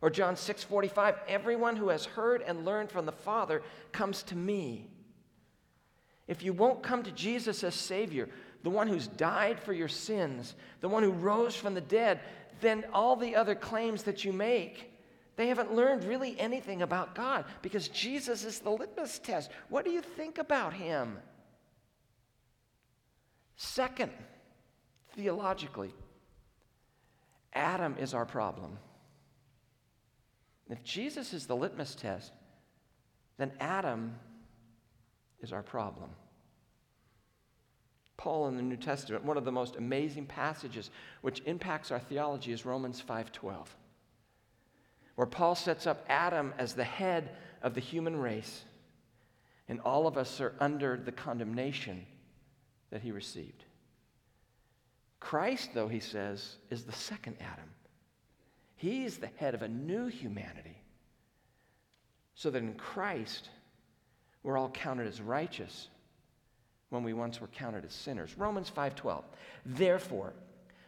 Or 0.00 0.10
John 0.10 0.36
6 0.36 0.64
45, 0.64 1.16
everyone 1.26 1.76
who 1.76 1.88
has 1.88 2.04
heard 2.04 2.42
and 2.42 2.64
learned 2.64 2.90
from 2.90 3.06
the 3.06 3.12
Father 3.12 3.62
comes 3.92 4.22
to 4.24 4.36
me. 4.36 4.88
If 6.26 6.42
you 6.42 6.52
won't 6.52 6.82
come 6.82 7.02
to 7.02 7.10
Jesus 7.10 7.64
as 7.64 7.74
Savior, 7.74 8.28
the 8.62 8.70
one 8.70 8.86
who's 8.86 9.08
died 9.08 9.58
for 9.58 9.72
your 9.72 9.88
sins, 9.88 10.54
the 10.80 10.88
one 10.88 11.02
who 11.02 11.10
rose 11.10 11.56
from 11.56 11.74
the 11.74 11.80
dead, 11.80 12.20
then 12.60 12.84
all 12.92 13.16
the 13.16 13.34
other 13.34 13.54
claims 13.54 14.02
that 14.04 14.24
you 14.24 14.32
make, 14.32 14.92
they 15.36 15.48
haven't 15.48 15.74
learned 15.74 16.04
really 16.04 16.38
anything 16.38 16.82
about 16.82 17.14
God 17.14 17.44
because 17.62 17.88
Jesus 17.88 18.44
is 18.44 18.58
the 18.58 18.70
litmus 18.70 19.20
test. 19.20 19.50
What 19.68 19.84
do 19.84 19.90
you 19.90 20.00
think 20.00 20.38
about 20.38 20.74
Him? 20.74 21.16
Second, 23.56 24.12
theologically, 25.14 25.94
Adam 27.52 27.96
is 27.98 28.14
our 28.14 28.26
problem. 28.26 28.78
If 30.68 30.82
Jesus 30.84 31.32
is 31.32 31.46
the 31.46 31.56
litmus 31.56 31.94
test, 31.94 32.32
then 33.38 33.52
Adam 33.60 34.14
is 35.40 35.52
our 35.52 35.62
problem. 35.62 36.10
Paul 38.16 38.48
in 38.48 38.56
the 38.56 38.62
New 38.62 38.76
Testament, 38.76 39.24
one 39.24 39.36
of 39.36 39.44
the 39.44 39.52
most 39.52 39.76
amazing 39.76 40.26
passages 40.26 40.90
which 41.22 41.40
impacts 41.46 41.90
our 41.90 42.00
theology 42.00 42.52
is 42.52 42.66
Romans 42.66 43.00
5:12. 43.00 43.76
Where 45.14 45.26
Paul 45.26 45.54
sets 45.54 45.86
up 45.86 46.04
Adam 46.08 46.52
as 46.58 46.74
the 46.74 46.84
head 46.84 47.36
of 47.62 47.74
the 47.74 47.80
human 47.80 48.16
race, 48.16 48.64
and 49.68 49.80
all 49.80 50.06
of 50.06 50.16
us 50.16 50.40
are 50.40 50.54
under 50.60 50.96
the 50.96 51.12
condemnation 51.12 52.06
that 52.90 53.02
he 53.02 53.12
received. 53.12 53.64
Christ, 55.20 55.70
though, 55.74 55.88
he 55.88 56.00
says, 56.00 56.56
is 56.70 56.84
the 56.84 56.92
second 56.92 57.36
Adam. 57.40 57.70
He's 58.78 59.18
the 59.18 59.30
head 59.36 59.54
of 59.54 59.62
a 59.62 59.68
new 59.68 60.06
humanity. 60.06 60.80
So 62.34 62.48
that 62.50 62.62
in 62.62 62.74
Christ, 62.74 63.50
we're 64.44 64.56
all 64.56 64.70
counted 64.70 65.08
as 65.08 65.20
righteous 65.20 65.88
when 66.90 67.02
we 67.02 67.12
once 67.12 67.40
were 67.40 67.48
counted 67.48 67.84
as 67.84 67.92
sinners. 67.92 68.38
Romans 68.38 68.70
5:12. 68.70 69.24
Therefore, 69.66 70.32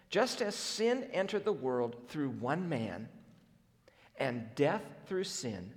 just 0.08 0.40
as 0.40 0.54
sin 0.54 1.02
entered 1.12 1.44
the 1.44 1.52
world 1.52 1.96
through 2.08 2.30
one 2.30 2.68
man, 2.68 3.08
and 4.18 4.54
death 4.54 4.84
through 5.06 5.24
sin, 5.24 5.74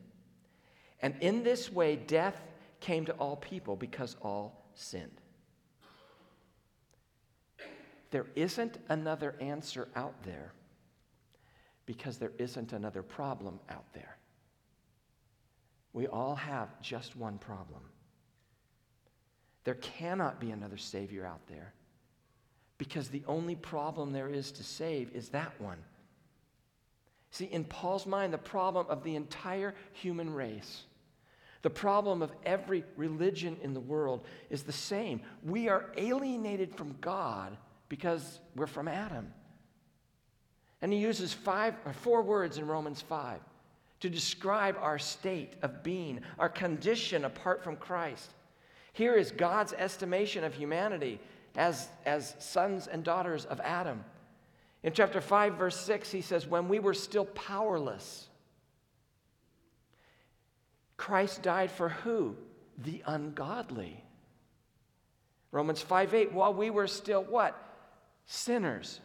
and 1.01 1.15
in 1.19 1.43
this 1.43 1.71
way 1.71 1.95
death 1.95 2.39
came 2.79 3.05
to 3.05 3.13
all 3.13 3.37
people 3.37 3.75
because 3.75 4.15
all 4.21 4.69
sinned. 4.75 5.19
There 8.11 8.27
isn't 8.35 8.77
another 8.87 9.35
answer 9.39 9.87
out 9.95 10.21
there 10.21 10.53
because 11.85 12.17
there 12.17 12.31
isn't 12.37 12.73
another 12.73 13.03
problem 13.03 13.59
out 13.69 13.85
there. 13.93 14.17
We 15.93 16.07
all 16.07 16.35
have 16.35 16.81
just 16.81 17.15
one 17.15 17.37
problem. 17.37 17.81
There 19.63 19.75
cannot 19.75 20.39
be 20.39 20.51
another 20.51 20.77
Savior 20.77 21.25
out 21.25 21.47
there 21.47 21.73
because 22.77 23.09
the 23.09 23.23
only 23.27 23.55
problem 23.55 24.11
there 24.11 24.27
is 24.27 24.51
to 24.53 24.63
save 24.63 25.11
is 25.13 25.29
that 25.29 25.53
one. 25.59 25.77
See, 27.31 27.45
in 27.45 27.63
Paul's 27.63 28.05
mind, 28.05 28.33
the 28.33 28.37
problem 28.37 28.85
of 28.89 29.03
the 29.03 29.15
entire 29.15 29.73
human 29.93 30.33
race, 30.33 30.83
the 31.61 31.69
problem 31.69 32.21
of 32.21 32.31
every 32.45 32.83
religion 32.97 33.57
in 33.61 33.73
the 33.73 33.79
world 33.79 34.25
is 34.49 34.63
the 34.63 34.71
same. 34.71 35.21
We 35.43 35.69
are 35.69 35.91
alienated 35.97 36.75
from 36.75 36.95
God 36.99 37.57
because 37.87 38.39
we're 38.55 38.67
from 38.67 38.87
Adam. 38.87 39.33
And 40.83 40.93
he 40.93 40.99
uses 40.99 41.33
five 41.33 41.75
or 41.85 41.93
four 41.93 42.21
words 42.21 42.59
in 42.59 42.67
Romans 42.67 43.01
5 43.01 43.39
to 44.01 44.09
describe 44.09 44.75
our 44.79 44.99
state 44.99 45.53
of 45.61 45.81
being, 45.81 46.19
our 46.37 46.49
condition 46.49 47.23
apart 47.23 47.63
from 47.63 47.77
Christ. 47.77 48.33
Here 48.91 49.15
is 49.15 49.31
God's 49.31 49.73
estimation 49.73 50.43
of 50.43 50.53
humanity 50.53 51.21
as, 51.55 51.87
as 52.05 52.35
sons 52.37 52.87
and 52.87 53.01
daughters 53.01 53.45
of 53.45 53.61
Adam. 53.61 54.03
In 54.83 54.91
chapter 54.93 55.21
5, 55.21 55.55
verse 55.55 55.79
6, 55.79 56.11
he 56.11 56.21
says, 56.21 56.45
When 56.45 56.67
we 56.67 56.79
were 56.79 56.93
still 56.93 57.25
powerless, 57.25 58.27
Christ 60.97 61.41
died 61.41 61.71
for 61.71 61.89
who? 61.89 62.35
The 62.77 63.01
ungodly. 63.05 64.03
Romans 65.51 65.81
5 65.81 66.13
8, 66.13 66.33
while 66.33 66.53
we 66.53 66.69
were 66.69 66.87
still 66.87 67.23
what? 67.23 67.57
sinners. 68.25 68.99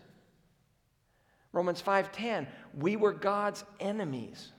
Romans 1.53 1.81
5:10, 1.81 2.47
we 2.75 2.97
were 2.97 3.13
God's 3.13 3.65
enemies. 3.81 4.53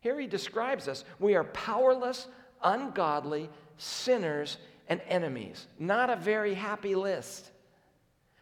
Here 0.00 0.18
he 0.18 0.26
describes 0.26 0.88
us. 0.88 1.04
We 1.18 1.34
are 1.34 1.44
powerless, 1.44 2.26
ungodly, 2.62 3.50
sinners, 3.76 4.58
and 4.88 5.00
enemies. 5.06 5.66
Not 5.78 6.10
a 6.10 6.16
very 6.16 6.54
happy 6.54 6.94
list. 6.94 7.50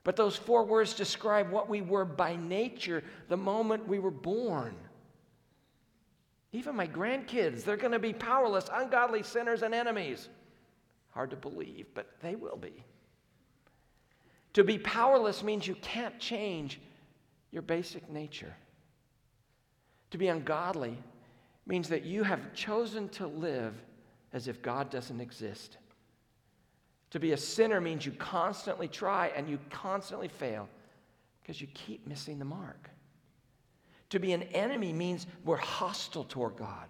But 0.04 0.16
those 0.16 0.36
four 0.36 0.64
words 0.64 0.94
describe 0.94 1.50
what 1.50 1.68
we 1.68 1.82
were 1.82 2.04
by 2.04 2.36
nature 2.36 3.04
the 3.28 3.36
moment 3.36 3.86
we 3.86 3.98
were 3.98 4.10
born. 4.10 4.74
Even 6.52 6.76
my 6.76 6.86
grandkids, 6.86 7.62
they're 7.62 7.76
going 7.76 7.92
to 7.92 7.98
be 7.98 8.14
powerless, 8.14 8.70
ungodly 8.72 9.22
sinners, 9.22 9.62
and 9.62 9.74
enemies. 9.74 10.28
Hard 11.10 11.30
to 11.30 11.36
believe, 11.36 11.86
but 11.94 12.08
they 12.22 12.36
will 12.36 12.56
be. 12.56 12.84
To 14.54 14.64
be 14.64 14.78
powerless 14.78 15.42
means 15.42 15.66
you 15.66 15.74
can't 15.74 16.18
change 16.18 16.80
your 17.50 17.62
basic 17.62 18.10
nature. 18.10 18.54
To 20.10 20.18
be 20.18 20.28
ungodly 20.28 20.96
means 21.66 21.88
that 21.88 22.04
you 22.04 22.22
have 22.22 22.52
chosen 22.54 23.08
to 23.10 23.26
live 23.26 23.74
as 24.32 24.48
if 24.48 24.62
God 24.62 24.90
doesn't 24.90 25.20
exist. 25.20 25.78
To 27.10 27.20
be 27.20 27.32
a 27.32 27.36
sinner 27.36 27.80
means 27.80 28.04
you 28.04 28.12
constantly 28.12 28.88
try 28.88 29.28
and 29.28 29.48
you 29.48 29.58
constantly 29.70 30.28
fail 30.28 30.68
because 31.40 31.60
you 31.60 31.66
keep 31.68 32.06
missing 32.06 32.38
the 32.38 32.44
mark. 32.44 32.90
To 34.10 34.18
be 34.18 34.32
an 34.32 34.42
enemy 34.44 34.92
means 34.92 35.26
we're 35.44 35.56
hostile 35.56 36.24
toward 36.24 36.56
God. 36.56 36.86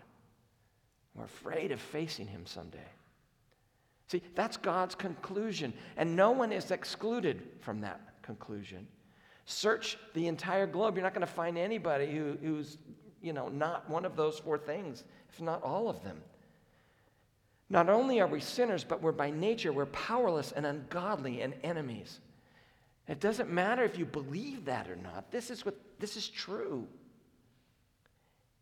We're 1.14 1.24
afraid 1.24 1.72
of 1.72 1.80
facing 1.80 2.28
Him 2.28 2.46
someday. 2.46 2.78
See, 4.06 4.22
that's 4.34 4.56
God's 4.56 4.94
conclusion, 4.94 5.72
and 5.96 6.16
no 6.16 6.30
one 6.30 6.52
is 6.52 6.70
excluded 6.70 7.42
from 7.60 7.80
that 7.82 8.00
conclusion. 8.22 8.86
Search 9.50 9.96
the 10.12 10.26
entire 10.26 10.66
globe. 10.66 10.94
You're 10.94 11.04
not 11.04 11.14
going 11.14 11.26
to 11.26 11.32
find 11.32 11.56
anybody 11.56 12.04
who, 12.04 12.36
who's, 12.42 12.76
you 13.22 13.32
know, 13.32 13.48
not 13.48 13.88
one 13.88 14.04
of 14.04 14.14
those 14.14 14.38
four 14.38 14.58
things, 14.58 15.04
if 15.32 15.40
not 15.40 15.62
all 15.62 15.88
of 15.88 16.04
them. 16.04 16.20
Not 17.70 17.88
only 17.88 18.20
are 18.20 18.26
we 18.26 18.40
sinners, 18.40 18.84
but 18.84 19.00
we're 19.00 19.10
by 19.10 19.30
nature, 19.30 19.72
we're 19.72 19.86
powerless 19.86 20.52
and 20.52 20.66
ungodly 20.66 21.40
and 21.40 21.54
enemies. 21.64 22.20
It 23.08 23.20
doesn't 23.20 23.50
matter 23.50 23.84
if 23.84 23.98
you 23.98 24.04
believe 24.04 24.66
that 24.66 24.86
or 24.86 24.96
not. 24.96 25.30
This 25.30 25.48
is 25.48 25.64
what 25.64 25.80
this 25.98 26.18
is 26.18 26.28
true. 26.28 26.86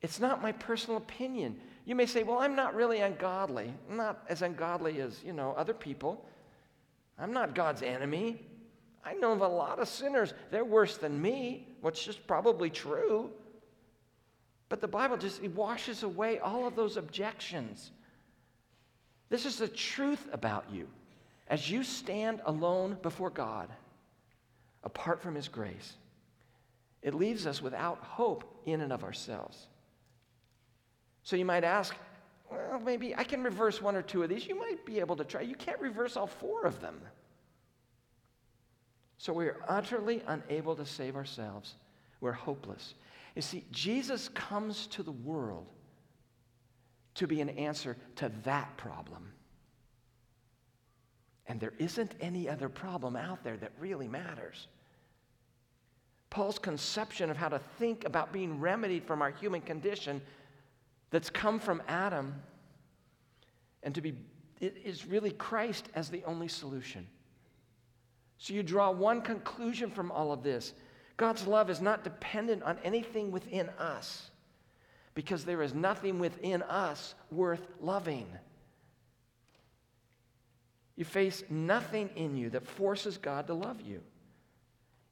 It's 0.02 0.20
not 0.20 0.40
my 0.40 0.52
personal 0.52 0.98
opinion. 0.98 1.58
You 1.84 1.96
may 1.96 2.06
say, 2.06 2.22
well, 2.22 2.38
I'm 2.38 2.54
not 2.54 2.76
really 2.76 3.00
ungodly. 3.00 3.74
I'm 3.90 3.96
not 3.96 4.24
as 4.28 4.42
ungodly 4.42 5.00
as, 5.00 5.20
you 5.24 5.32
know, 5.32 5.52
other 5.56 5.74
people. 5.74 6.24
I'm 7.18 7.32
not 7.32 7.56
God's 7.56 7.82
enemy. 7.82 8.40
I 9.06 9.14
know 9.14 9.32
of 9.32 9.40
a 9.40 9.48
lot 9.48 9.78
of 9.78 9.88
sinners. 9.88 10.34
They're 10.50 10.64
worse 10.64 10.96
than 10.96 11.22
me, 11.22 11.68
which 11.80 12.08
is 12.08 12.16
probably 12.16 12.70
true. 12.70 13.30
But 14.68 14.80
the 14.80 14.88
Bible 14.88 15.16
just 15.16 15.40
washes 15.44 16.02
away 16.02 16.40
all 16.40 16.66
of 16.66 16.74
those 16.74 16.96
objections. 16.96 17.92
This 19.28 19.46
is 19.46 19.58
the 19.58 19.68
truth 19.68 20.28
about 20.32 20.64
you. 20.72 20.88
As 21.46 21.70
you 21.70 21.84
stand 21.84 22.40
alone 22.46 22.98
before 23.02 23.30
God, 23.30 23.68
apart 24.82 25.22
from 25.22 25.36
His 25.36 25.46
grace, 25.46 25.94
it 27.00 27.14
leaves 27.14 27.46
us 27.46 27.62
without 27.62 27.98
hope 28.02 28.60
in 28.66 28.80
and 28.80 28.92
of 28.92 29.04
ourselves. 29.04 29.68
So 31.22 31.36
you 31.36 31.44
might 31.44 31.62
ask, 31.62 31.94
well, 32.50 32.80
maybe 32.84 33.14
I 33.14 33.22
can 33.22 33.44
reverse 33.44 33.80
one 33.80 33.94
or 33.94 34.02
two 34.02 34.24
of 34.24 34.28
these. 34.28 34.48
You 34.48 34.58
might 34.58 34.84
be 34.84 34.98
able 34.98 35.14
to 35.14 35.24
try. 35.24 35.42
You 35.42 35.54
can't 35.54 35.80
reverse 35.80 36.16
all 36.16 36.26
four 36.26 36.64
of 36.64 36.80
them. 36.80 37.00
So 39.18 39.32
we 39.32 39.46
are 39.46 39.60
utterly 39.68 40.22
unable 40.26 40.76
to 40.76 40.86
save 40.86 41.16
ourselves. 41.16 41.74
We're 42.20 42.32
hopeless. 42.32 42.94
You 43.34 43.42
see, 43.42 43.64
Jesus 43.70 44.28
comes 44.28 44.86
to 44.88 45.02
the 45.02 45.12
world 45.12 45.66
to 47.14 47.26
be 47.26 47.40
an 47.40 47.50
answer 47.50 47.96
to 48.16 48.30
that 48.44 48.76
problem. 48.76 49.32
And 51.46 51.60
there 51.60 51.72
isn't 51.78 52.12
any 52.20 52.48
other 52.48 52.68
problem 52.68 53.16
out 53.16 53.44
there 53.44 53.56
that 53.56 53.72
really 53.78 54.08
matters. 54.08 54.66
Paul's 56.28 56.58
conception 56.58 57.30
of 57.30 57.36
how 57.36 57.48
to 57.48 57.60
think 57.78 58.04
about 58.04 58.32
being 58.32 58.60
remedied 58.60 59.04
from 59.04 59.22
our 59.22 59.30
human 59.30 59.60
condition 59.60 60.20
that's 61.10 61.30
come 61.30 61.60
from 61.60 61.82
Adam 61.88 62.34
and 63.82 63.94
to 63.94 64.00
be 64.00 64.14
it 64.60 64.76
is 64.84 65.06
really 65.06 65.30
Christ 65.32 65.88
as 65.94 66.08
the 66.08 66.24
only 66.24 66.48
solution. 66.48 67.06
So 68.38 68.54
you 68.54 68.62
draw 68.62 68.90
one 68.90 69.22
conclusion 69.22 69.90
from 69.90 70.10
all 70.12 70.32
of 70.32 70.42
this. 70.42 70.74
God's 71.16 71.46
love 71.46 71.70
is 71.70 71.80
not 71.80 72.04
dependent 72.04 72.62
on 72.62 72.78
anything 72.84 73.30
within 73.30 73.70
us 73.78 74.30
because 75.14 75.44
there 75.44 75.62
is 75.62 75.74
nothing 75.74 76.18
within 76.18 76.62
us 76.62 77.14
worth 77.30 77.66
loving. 77.80 78.26
You 80.96 81.04
face 81.04 81.42
nothing 81.48 82.10
in 82.16 82.36
you 82.36 82.50
that 82.50 82.66
forces 82.66 83.16
God 83.16 83.46
to 83.46 83.54
love 83.54 83.80
you. 83.80 84.02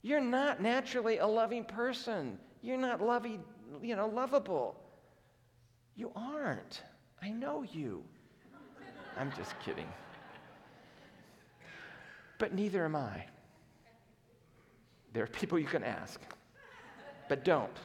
You're 0.02 0.20
not 0.20 0.60
naturally 0.60 1.18
a 1.18 1.26
loving 1.26 1.64
person. 1.64 2.38
You're 2.60 2.76
not 2.76 3.00
loving, 3.00 3.42
you 3.82 3.96
know, 3.96 4.08
lovable. 4.08 4.76
You 5.96 6.10
aren't. 6.14 6.82
I 7.22 7.30
know 7.30 7.62
you. 7.62 8.04
I'm 9.18 9.32
just 9.36 9.58
kidding. 9.60 9.88
But 12.38 12.54
neither 12.54 12.84
am 12.84 12.96
I. 12.96 13.26
There 15.12 15.22
are 15.22 15.28
people 15.28 15.58
you 15.58 15.66
can 15.66 15.84
ask, 15.84 16.20
but 17.28 17.44
don't. 17.44 17.76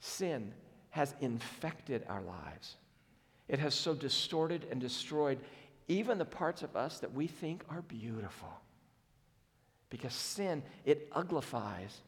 Sin 0.00 0.52
has 0.90 1.14
infected 1.20 2.04
our 2.08 2.22
lives. 2.22 2.76
It 3.48 3.58
has 3.58 3.74
so 3.74 3.94
distorted 3.94 4.66
and 4.70 4.80
destroyed 4.80 5.38
even 5.88 6.16
the 6.18 6.24
parts 6.24 6.62
of 6.62 6.74
us 6.74 7.00
that 7.00 7.12
we 7.12 7.26
think 7.26 7.64
are 7.68 7.82
beautiful. 7.82 8.48
Because 9.90 10.14
sin, 10.14 10.62
it 10.86 11.10
uglifies 11.12 12.00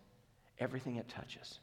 everything 0.58 0.96
it 0.96 1.08
touches. 1.08 1.58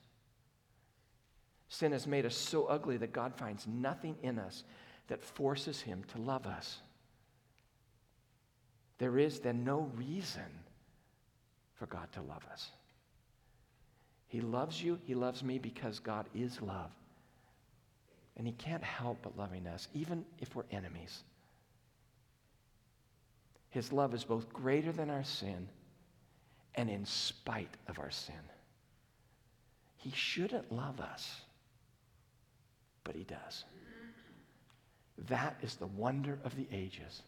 Sin 1.68 1.94
has 1.94 2.06
made 2.06 2.26
us 2.26 2.36
so 2.36 2.66
ugly 2.66 2.98
that 2.98 3.14
God 3.14 3.34
finds 3.36 3.66
nothing 3.66 4.16
in 4.22 4.38
us 4.38 4.64
that 5.08 5.24
forces 5.24 5.82
him 5.82 6.04
to 6.14 6.22
love 6.22 6.46
us. 6.46 6.80
There 9.02 9.18
is 9.18 9.40
then 9.40 9.64
no 9.64 9.90
reason 9.96 10.46
for 11.74 11.88
God 11.88 12.08
to 12.12 12.22
love 12.22 12.44
us. 12.52 12.70
He 14.28 14.42
loves 14.42 14.84
you, 14.84 15.00
He 15.08 15.16
loves 15.16 15.44
me 15.44 15.58
because 15.58 15.98
God 15.98 16.28
is 16.36 16.62
love. 16.62 16.92
And 18.38 18.46
He 18.46 18.54
can't 18.54 18.84
help 18.84 19.18
but 19.24 19.36
loving 19.36 19.66
us, 19.66 19.88
even 19.96 20.24
if 20.38 20.56
we're 20.56 20.66
enemies. 20.70 21.24
His 23.72 23.92
love 23.92 24.14
is 24.14 24.24
both 24.24 24.54
greater 24.54 24.92
than 24.92 25.10
our 25.10 25.24
sin 25.24 25.68
and 26.76 26.88
in 26.88 27.04
spite 27.04 27.74
of 27.88 27.98
our 27.98 28.12
sin. 28.12 28.36
He 29.98 30.12
shouldn't 30.12 30.72
love 30.72 31.00
us, 31.00 31.42
but 33.04 33.16
He 33.16 33.24
does. 33.24 33.66
That 35.28 35.56
is 35.64 35.74
the 35.74 35.88
wonder 35.88 36.38
of 36.44 36.56
the 36.56 36.68
ages 36.72 37.24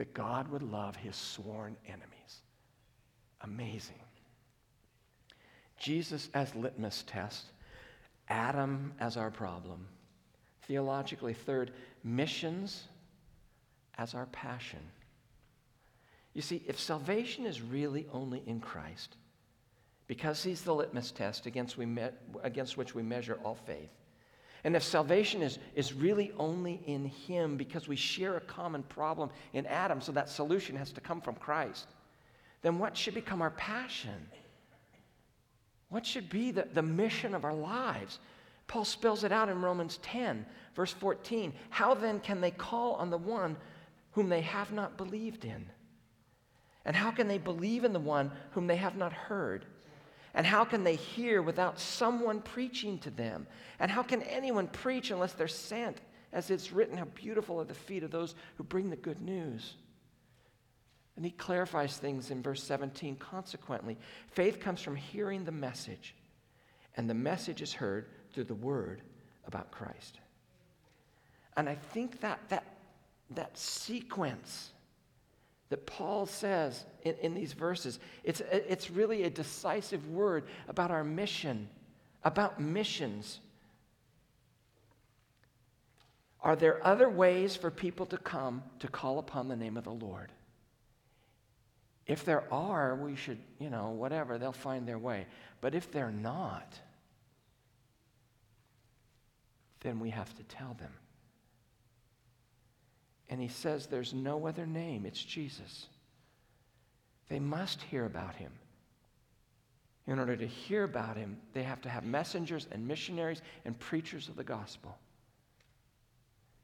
that 0.00 0.14
God 0.14 0.48
would 0.48 0.62
love 0.62 0.96
His 0.96 1.14
sworn 1.14 1.76
enemies. 1.86 2.40
Amazing. 3.42 4.00
Jesus 5.76 6.30
as 6.32 6.54
litmus 6.54 7.04
test, 7.06 7.44
Adam 8.26 8.94
as 8.98 9.18
our 9.18 9.30
problem. 9.30 9.86
Theologically, 10.62 11.34
third, 11.34 11.72
missions 12.02 12.84
as 13.98 14.14
our 14.14 14.24
passion. 14.24 14.80
You 16.32 16.40
see, 16.40 16.62
if 16.66 16.80
salvation 16.80 17.44
is 17.44 17.60
really 17.60 18.06
only 18.10 18.42
in 18.46 18.58
Christ, 18.58 19.18
because 20.06 20.42
he's 20.42 20.62
the 20.62 20.74
litmus 20.74 21.10
test 21.10 21.44
against, 21.44 21.76
we 21.76 21.84
me- 21.84 22.08
against 22.42 22.78
which 22.78 22.94
we 22.94 23.02
measure 23.02 23.38
all 23.44 23.58
faith, 23.66 23.90
and 24.64 24.76
if 24.76 24.82
salvation 24.82 25.42
is, 25.42 25.58
is 25.74 25.92
really 25.92 26.32
only 26.38 26.82
in 26.86 27.06
him 27.06 27.56
because 27.56 27.88
we 27.88 27.96
share 27.96 28.36
a 28.36 28.40
common 28.40 28.82
problem 28.82 29.30
in 29.52 29.66
Adam, 29.66 30.00
so 30.00 30.12
that 30.12 30.28
solution 30.28 30.76
has 30.76 30.92
to 30.92 31.00
come 31.00 31.20
from 31.20 31.34
Christ, 31.36 31.88
then 32.62 32.78
what 32.78 32.96
should 32.96 33.14
become 33.14 33.40
our 33.40 33.50
passion? 33.50 34.26
What 35.88 36.04
should 36.04 36.28
be 36.28 36.50
the, 36.50 36.68
the 36.74 36.82
mission 36.82 37.34
of 37.34 37.44
our 37.44 37.54
lives? 37.54 38.18
Paul 38.66 38.84
spells 38.84 39.24
it 39.24 39.32
out 39.32 39.48
in 39.48 39.62
Romans 39.62 39.98
10, 40.02 40.46
verse 40.76 40.92
14. 40.92 41.52
How 41.70 41.94
then 41.94 42.20
can 42.20 42.40
they 42.40 42.52
call 42.52 42.94
on 42.94 43.10
the 43.10 43.18
one 43.18 43.56
whom 44.12 44.28
they 44.28 44.42
have 44.42 44.72
not 44.72 44.96
believed 44.96 45.44
in? 45.44 45.66
And 46.84 46.94
how 46.94 47.10
can 47.10 47.28
they 47.28 47.38
believe 47.38 47.84
in 47.84 47.92
the 47.92 47.98
one 47.98 48.30
whom 48.52 48.66
they 48.66 48.76
have 48.76 48.96
not 48.96 49.12
heard? 49.12 49.64
And 50.34 50.46
how 50.46 50.64
can 50.64 50.84
they 50.84 50.96
hear 50.96 51.42
without 51.42 51.80
someone 51.80 52.40
preaching 52.40 52.98
to 53.00 53.10
them? 53.10 53.46
And 53.78 53.90
how 53.90 54.02
can 54.02 54.22
anyone 54.22 54.68
preach 54.68 55.10
unless 55.10 55.32
they're 55.32 55.48
sent? 55.48 55.98
As 56.32 56.50
it's 56.50 56.72
written, 56.72 56.96
how 56.96 57.06
beautiful 57.06 57.60
are 57.60 57.64
the 57.64 57.74
feet 57.74 58.04
of 58.04 58.10
those 58.10 58.34
who 58.56 58.62
bring 58.62 58.90
the 58.90 58.96
good 58.96 59.20
news. 59.20 59.74
And 61.16 61.24
he 61.24 61.32
clarifies 61.32 61.96
things 61.96 62.30
in 62.30 62.42
verse 62.42 62.62
17. 62.62 63.16
Consequently, 63.16 63.98
faith 64.28 64.60
comes 64.60 64.80
from 64.80 64.96
hearing 64.96 65.44
the 65.44 65.52
message, 65.52 66.14
and 66.96 67.10
the 67.10 67.14
message 67.14 67.62
is 67.62 67.72
heard 67.72 68.06
through 68.32 68.44
the 68.44 68.54
word 68.54 69.02
about 69.46 69.70
Christ. 69.72 70.20
And 71.56 71.68
I 71.68 71.74
think 71.74 72.20
that 72.20 72.38
that, 72.48 72.64
that 73.32 73.58
sequence 73.58 74.70
that 75.70 75.86
Paul 75.86 76.26
says 76.26 76.84
in, 77.02 77.14
in 77.22 77.34
these 77.34 77.52
verses, 77.52 78.00
it's, 78.24 78.40
it's 78.50 78.90
really 78.90 79.22
a 79.22 79.30
decisive 79.30 80.06
word 80.08 80.44
about 80.68 80.90
our 80.90 81.04
mission, 81.04 81.68
about 82.24 82.60
missions. 82.60 83.40
Are 86.42 86.56
there 86.56 86.84
other 86.84 87.08
ways 87.08 87.54
for 87.54 87.70
people 87.70 88.04
to 88.06 88.18
come 88.18 88.62
to 88.80 88.88
call 88.88 89.18
upon 89.20 89.48
the 89.48 89.56
name 89.56 89.76
of 89.76 89.84
the 89.84 89.92
Lord? 89.92 90.32
If 92.06 92.24
there 92.24 92.52
are, 92.52 92.96
we 92.96 93.14
should, 93.14 93.38
you 93.60 93.70
know, 93.70 93.90
whatever, 93.90 94.38
they'll 94.38 94.52
find 94.52 94.88
their 94.88 94.98
way. 94.98 95.26
But 95.60 95.76
if 95.76 95.92
they're 95.92 96.10
not, 96.10 96.80
then 99.80 100.00
we 100.00 100.10
have 100.10 100.34
to 100.36 100.42
tell 100.44 100.74
them. 100.80 100.90
And 103.30 103.40
he 103.40 103.48
says 103.48 103.86
there's 103.86 104.12
no 104.12 104.46
other 104.46 104.66
name, 104.66 105.06
it's 105.06 105.22
Jesus. 105.22 105.86
They 107.28 107.38
must 107.38 107.80
hear 107.80 108.04
about 108.04 108.34
him. 108.34 108.50
In 110.08 110.18
order 110.18 110.36
to 110.36 110.46
hear 110.46 110.82
about 110.82 111.16
him, 111.16 111.36
they 111.54 111.62
have 111.62 111.80
to 111.82 111.88
have 111.88 112.04
messengers 112.04 112.66
and 112.72 112.86
missionaries 112.86 113.42
and 113.64 113.78
preachers 113.78 114.28
of 114.28 114.34
the 114.34 114.42
gospel. 114.42 114.98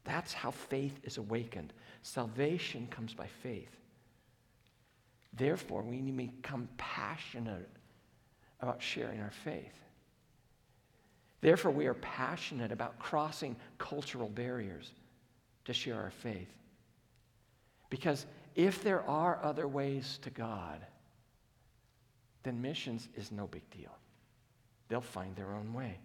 That's 0.02 0.32
how 0.32 0.50
faith 0.50 0.98
is 1.04 1.18
awakened. 1.18 1.72
Salvation 2.02 2.88
comes 2.88 3.14
by 3.14 3.28
faith. 3.42 3.76
Therefore, 5.34 5.82
we 5.82 6.00
need 6.00 6.18
to 6.18 6.32
become 6.32 6.68
passionate 6.78 7.70
about 8.60 8.82
sharing 8.82 9.20
our 9.20 9.32
faith. 9.44 9.74
Therefore, 11.40 11.70
we 11.70 11.86
are 11.86 11.94
passionate 11.94 12.72
about 12.72 12.98
crossing 12.98 13.54
cultural 13.78 14.28
barriers 14.28 14.90
to 15.66 15.72
share 15.72 16.00
our 16.00 16.10
faith. 16.10 16.48
Because 17.90 18.26
if 18.54 18.82
there 18.82 19.06
are 19.08 19.38
other 19.42 19.68
ways 19.68 20.18
to 20.22 20.30
God, 20.30 20.80
then 22.42 22.60
missions 22.62 23.08
is 23.14 23.30
no 23.30 23.46
big 23.46 23.68
deal. 23.70 23.94
They'll 24.88 25.00
find 25.00 25.36
their 25.36 25.52
own 25.52 25.72
way. 25.74 25.98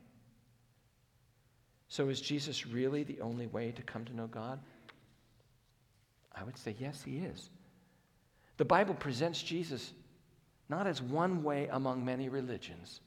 So, 1.88 2.10
is 2.10 2.22
Jesus 2.22 2.66
really 2.66 3.04
the 3.04 3.22
only 3.22 3.48
way 3.48 3.72
to 3.72 3.82
come 3.84 4.06
to 4.06 4.16
know 4.16 4.28
God? 4.28 4.60
I 6.34 6.44
would 6.44 6.58
say, 6.58 6.76
yes, 6.80 7.04
he 7.04 7.18
is. 7.18 7.50
The 8.58 8.66
Bible 8.66 8.94
presents 8.94 9.42
Jesus 9.42 9.94
not 10.70 10.88
as 10.88 11.02
one 11.02 11.44
way 11.44 11.68
among 11.72 12.04
many 12.04 12.30
religions. 12.30 13.02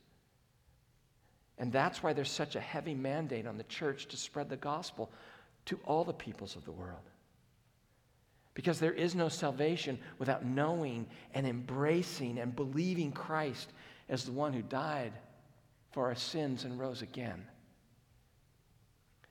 And 1.59 1.73
that's 1.73 2.03
why 2.03 2.13
there's 2.13 2.31
such 2.31 2.57
a 2.57 2.61
heavy 2.61 2.95
mandate 2.95 3.47
on 3.47 3.57
the 3.57 3.65
church 3.65 4.07
to 4.09 4.17
spread 4.17 4.49
the 4.49 4.57
gospel 4.57 5.11
to 5.67 5.79
all 5.85 6.05
the 6.05 6.13
peoples 6.13 6.57
of 6.57 6.65
the 6.65 6.73
world. 6.73 7.01
Because 8.55 8.79
there 8.79 8.93
is 8.93 9.15
no 9.15 9.29
salvation 9.29 9.99
without 10.19 10.45
knowing 10.45 11.07
and 11.35 11.47
embracing 11.47 12.39
and 12.39 12.55
believing 12.55 13.11
Christ 13.11 13.73
as 14.09 14.25
the 14.25 14.33
one 14.33 14.53
who 14.53 14.63
died 14.63 15.13
for 15.91 16.07
our 16.07 16.15
sins 16.15 16.65
and 16.65 16.79
rose 16.79 17.03
again. 17.03 17.45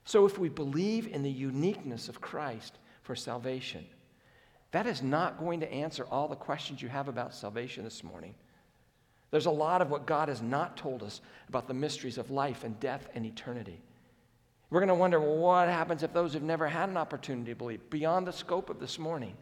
So, 0.04 0.26
if 0.26 0.38
we 0.38 0.50
believe 0.50 1.06
in 1.06 1.22
the 1.22 1.30
uniqueness 1.30 2.08
of 2.08 2.20
Christ 2.20 2.78
for 3.02 3.16
salvation, 3.16 3.86
that 4.72 4.86
is 4.86 5.02
not 5.02 5.38
going 5.38 5.60
to 5.60 5.72
answer 5.72 6.04
all 6.10 6.28
the 6.28 6.36
questions 6.36 6.82
you 6.82 6.88
have 6.88 7.08
about 7.08 7.34
salvation 7.34 7.84
this 7.84 8.04
morning. 8.04 8.34
There's 9.30 9.46
a 9.46 9.50
lot 9.50 9.80
of 9.80 9.90
what 9.90 10.06
God 10.06 10.28
has 10.28 10.42
not 10.42 10.76
told 10.76 11.02
us 11.02 11.20
about 11.48 11.66
the 11.66 11.74
mysteries 11.74 12.18
of 12.18 12.30
life 12.30 12.64
and 12.64 12.78
death 12.80 13.08
and 13.14 13.24
eternity. 13.24 13.82
We're 14.74 14.80
going 14.80 14.88
to 14.88 14.96
wonder 14.96 15.20
well, 15.20 15.36
what 15.36 15.68
happens 15.68 16.02
if 16.02 16.12
those 16.12 16.32
who've 16.32 16.42
never 16.42 16.66
had 16.66 16.88
an 16.88 16.96
opportunity 16.96 17.52
to 17.52 17.56
believe, 17.56 17.88
beyond 17.90 18.26
the 18.26 18.32
scope 18.32 18.70
of 18.70 18.80
this 18.80 18.98
morning? 18.98 19.36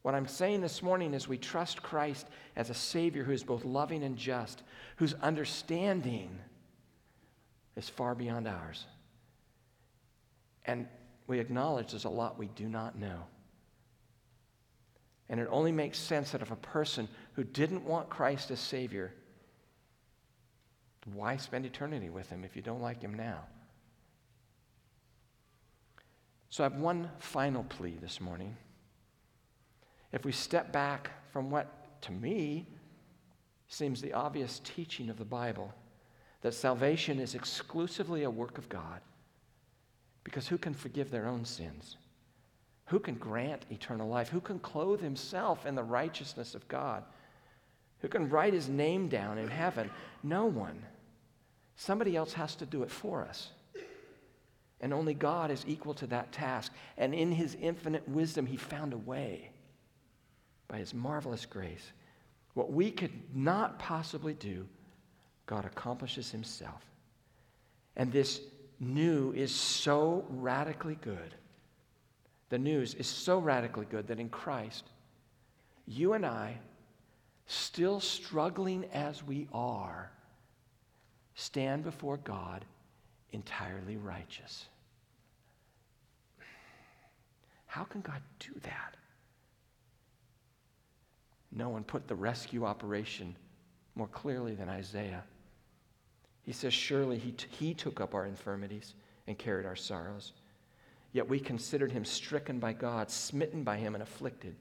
What 0.00 0.14
I'm 0.14 0.26
saying 0.26 0.62
this 0.62 0.82
morning 0.82 1.12
is 1.12 1.28
we 1.28 1.36
trust 1.36 1.82
Christ 1.82 2.26
as 2.56 2.70
a 2.70 2.74
Savior 2.74 3.24
who 3.24 3.32
is 3.32 3.44
both 3.44 3.66
loving 3.66 4.02
and 4.02 4.16
just, 4.16 4.62
whose 4.96 5.12
understanding 5.12 6.38
is 7.76 7.86
far 7.86 8.14
beyond 8.14 8.48
ours. 8.48 8.86
And 10.64 10.86
we 11.26 11.38
acknowledge 11.38 11.90
there's 11.90 12.06
a 12.06 12.08
lot 12.08 12.38
we 12.38 12.48
do 12.56 12.66
not 12.66 12.98
know. 12.98 13.24
And 15.28 15.38
it 15.38 15.48
only 15.50 15.70
makes 15.70 15.98
sense 15.98 16.30
that 16.30 16.40
if 16.40 16.50
a 16.50 16.56
person 16.56 17.06
who 17.34 17.44
didn't 17.44 17.84
want 17.84 18.08
Christ 18.08 18.50
as 18.50 18.58
Savior 18.58 19.12
why 21.14 21.36
spend 21.36 21.66
eternity 21.66 22.10
with 22.10 22.28
him 22.28 22.44
if 22.44 22.56
you 22.56 22.62
don't 22.62 22.82
like 22.82 23.02
him 23.02 23.14
now? 23.14 23.40
So 26.50 26.64
I 26.64 26.68
have 26.68 26.80
one 26.80 27.10
final 27.18 27.64
plea 27.64 27.98
this 28.00 28.20
morning. 28.20 28.56
If 30.12 30.24
we 30.24 30.32
step 30.32 30.72
back 30.72 31.10
from 31.32 31.50
what, 31.50 32.00
to 32.02 32.12
me, 32.12 32.66
seems 33.68 34.00
the 34.00 34.14
obvious 34.14 34.60
teaching 34.64 35.10
of 35.10 35.18
the 35.18 35.24
Bible, 35.24 35.72
that 36.40 36.54
salvation 36.54 37.18
is 37.18 37.34
exclusively 37.34 38.22
a 38.22 38.30
work 38.30 38.58
of 38.58 38.68
God, 38.68 39.00
because 40.24 40.48
who 40.48 40.58
can 40.58 40.72
forgive 40.72 41.10
their 41.10 41.26
own 41.26 41.44
sins? 41.44 41.96
Who 42.86 42.98
can 42.98 43.16
grant 43.16 43.66
eternal 43.70 44.08
life? 44.08 44.30
Who 44.30 44.40
can 44.40 44.58
clothe 44.58 45.00
himself 45.00 45.66
in 45.66 45.74
the 45.74 45.82
righteousness 45.82 46.54
of 46.54 46.66
God? 46.68 47.04
Who 48.00 48.08
can 48.08 48.30
write 48.30 48.54
his 48.54 48.68
name 48.68 49.08
down 49.08 49.36
in 49.36 49.48
heaven? 49.48 49.90
No 50.22 50.46
one. 50.46 50.82
Somebody 51.78 52.16
else 52.16 52.32
has 52.32 52.56
to 52.56 52.66
do 52.66 52.82
it 52.82 52.90
for 52.90 53.22
us. 53.22 53.50
And 54.80 54.92
only 54.92 55.14
God 55.14 55.52
is 55.52 55.64
equal 55.66 55.94
to 55.94 56.08
that 56.08 56.32
task. 56.32 56.72
And 56.96 57.14
in 57.14 57.30
his 57.30 57.56
infinite 57.60 58.06
wisdom, 58.08 58.46
he 58.46 58.56
found 58.56 58.92
a 58.92 58.98
way 58.98 59.50
by 60.66 60.78
his 60.78 60.92
marvelous 60.92 61.46
grace. 61.46 61.92
What 62.54 62.72
we 62.72 62.90
could 62.90 63.12
not 63.32 63.78
possibly 63.78 64.34
do, 64.34 64.66
God 65.46 65.64
accomplishes 65.64 66.32
himself. 66.32 66.82
And 67.96 68.10
this 68.12 68.40
new 68.80 69.32
is 69.32 69.54
so 69.54 70.24
radically 70.30 70.98
good. 71.00 71.36
The 72.48 72.58
news 72.58 72.94
is 72.94 73.06
so 73.06 73.38
radically 73.38 73.86
good 73.88 74.08
that 74.08 74.18
in 74.18 74.30
Christ, 74.30 74.84
you 75.86 76.14
and 76.14 76.26
I, 76.26 76.58
still 77.46 78.00
struggling 78.00 78.84
as 78.92 79.22
we 79.22 79.46
are, 79.52 80.10
stand 81.48 81.82
before 81.82 82.18
God 82.18 82.66
entirely 83.32 83.96
righteous. 83.96 84.66
How 87.64 87.84
can 87.84 88.02
God 88.02 88.20
do 88.38 88.52
that? 88.64 88.96
No 91.50 91.70
one 91.70 91.84
put 91.84 92.06
the 92.06 92.14
rescue 92.14 92.66
operation 92.66 93.34
more 93.94 94.08
clearly 94.08 94.54
than 94.54 94.68
Isaiah. 94.68 95.24
He 96.42 96.52
says, 96.52 96.74
Surely 96.74 97.16
he, 97.16 97.32
t- 97.32 97.46
he 97.58 97.72
took 97.72 97.98
up 97.98 98.14
our 98.14 98.26
infirmities 98.26 98.92
and 99.26 99.38
carried 99.38 99.64
our 99.64 99.76
sorrows. 99.76 100.34
Yet 101.12 101.30
we 101.30 101.40
considered 101.40 101.90
him 101.90 102.04
stricken 102.04 102.58
by 102.58 102.74
God, 102.74 103.10
smitten 103.10 103.64
by 103.64 103.78
him, 103.78 103.94
and 103.94 104.02
afflicted. 104.02 104.54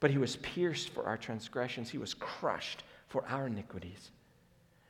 But 0.00 0.10
he 0.10 0.18
was 0.18 0.34
pierced 0.38 0.88
for 0.88 1.04
our 1.04 1.16
transgressions, 1.16 1.88
he 1.88 1.98
was 1.98 2.14
crushed 2.14 2.82
for 3.06 3.24
our 3.28 3.46
iniquities. 3.46 4.10